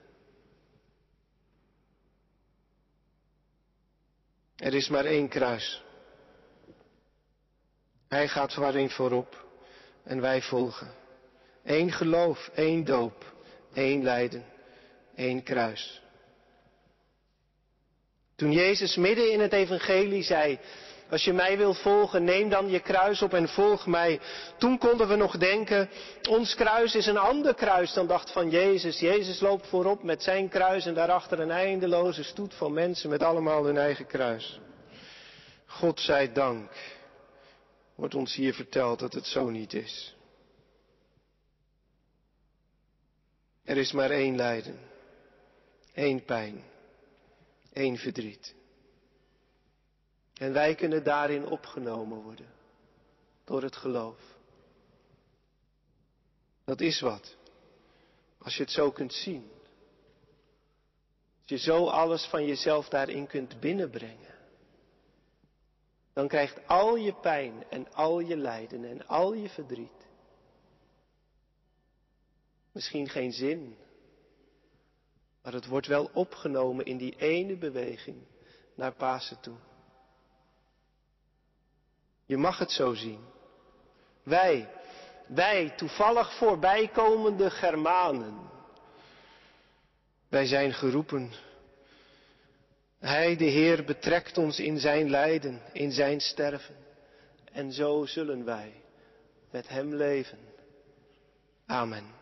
Er 4.60 4.74
is 4.74 4.90
maar 4.90 5.06
één 5.06 5.28
kruis. 5.28 5.84
Hij 8.08 8.28
gaat 8.28 8.54
waarin 8.56 8.90
voorop 8.90 9.46
en 10.04 10.22
wij 10.22 10.42
volgen. 10.42 10.92
Eén 11.64 11.92
geloof, 11.92 12.50
één 12.56 12.84
doop, 12.84 13.34
één 13.74 14.04
lijden, 14.04 14.46
één 15.16 15.44
kruis. 15.44 16.02
Toen 18.36 18.52
Jezus 18.52 18.96
midden 18.96 19.32
in 19.32 19.40
het 19.40 19.54
evangelie 19.54 20.24
zei, 20.24 20.60
als 21.10 21.24
je 21.24 21.34
mij 21.34 21.58
wilt 21.58 21.78
volgen, 21.78 22.24
neem 22.24 22.50
dan 22.50 22.70
je 22.70 22.80
kruis 22.80 23.22
op 23.22 23.34
en 23.34 23.48
volg 23.48 23.86
mij. 23.86 24.20
Toen 24.58 24.78
konden 24.78 25.08
we 25.08 25.16
nog 25.16 25.38
denken, 25.38 25.90
ons 26.30 26.56
kruis 26.56 26.96
is 26.96 27.06
een 27.06 27.18
ander 27.18 27.56
kruis 27.56 27.94
dan 27.94 28.08
dacht 28.08 28.32
van 28.32 28.50
Jezus. 28.50 29.00
Jezus 29.00 29.40
loopt 29.40 29.68
voorop 29.68 30.04
met 30.04 30.24
zijn 30.24 30.50
kruis 30.50 30.86
en 30.86 30.94
daarachter 30.94 31.40
een 31.40 31.52
eindeloze 31.52 32.24
stoet 32.24 32.54
van 32.54 32.74
mensen 32.74 33.10
met 33.10 33.24
allemaal 33.24 33.66
hun 33.66 33.78
eigen 33.78 34.06
kruis. 34.08 34.60
God 35.66 36.00
zij 36.00 36.32
dank, 36.34 36.72
wordt 37.96 38.16
ons 38.16 38.36
hier 38.36 38.54
verteld 38.54 39.00
dat 39.00 39.14
het 39.14 39.26
zo 39.26 39.50
niet 39.50 39.74
is. 39.74 40.16
Er 43.64 43.78
is 43.78 43.92
maar 43.92 44.10
één 44.10 44.36
lijden, 44.36 44.80
één 45.94 46.24
pijn, 46.26 46.64
één 47.74 47.98
verdriet. 47.98 48.58
En 50.40 50.54
wij 50.54 50.76
kunnen 50.76 51.04
daarin 51.04 51.46
opgenomen 51.46 52.22
worden 52.22 52.50
door 53.44 53.62
het 53.62 53.76
geloof. 53.76 54.20
Dat 56.66 56.82
is 56.82 57.00
wat. 57.00 57.36
Als 58.38 58.56
je 58.56 58.64
het 58.64 58.72
zo 58.72 58.92
kunt 58.92 59.14
zien. 59.14 59.52
Als 61.42 61.50
je 61.50 61.58
zo 61.58 61.88
alles 61.88 62.26
van 62.26 62.46
jezelf 62.46 62.90
daarin 62.90 63.28
kunt 63.28 63.60
binnenbrengen. 63.60 64.36
Dan 66.14 66.28
krijgt 66.28 66.68
al 66.68 66.96
je 66.96 67.14
pijn 67.14 67.64
en 67.70 67.94
al 67.94 68.20
je 68.20 68.38
lijden 68.38 68.86
en 68.86 69.08
al 69.08 69.34
je 69.34 69.50
verdriet 69.50 70.00
misschien 72.72 73.10
geen 73.10 73.32
zin. 73.32 73.76
Maar 75.42 75.54
het 75.54 75.66
wordt 75.66 75.88
wel 75.88 76.10
opgenomen 76.14 76.86
in 76.86 76.98
die 76.98 77.16
ene 77.16 77.58
beweging 77.58 78.18
naar 78.76 78.94
Pasen 78.94 79.40
toe. 79.40 79.58
Je 82.30 82.38
mag 82.38 82.58
het 82.58 82.72
zo 82.72 82.94
zien. 82.94 83.20
Wij, 84.24 84.70
wij 85.28 85.74
toevallig 85.76 86.38
voorbijkomende 86.38 87.50
Germanen. 87.50 88.50
Wij 90.28 90.46
zijn 90.46 90.74
geroepen. 90.74 91.32
Hij, 93.00 93.36
de 93.36 93.46
Heer, 93.46 93.84
betrekt 93.84 94.38
ons 94.38 94.60
in 94.60 94.80
zijn 94.80 95.10
lijden, 95.10 95.62
in 95.74 95.92
zijn 95.92 96.20
sterven. 96.20 96.76
En 97.52 97.72
zo 97.72 98.06
zullen 98.06 98.46
wij 98.46 98.74
met 99.52 99.68
Hem 99.68 99.96
leven. 99.96 100.40
Amen. 101.66 102.19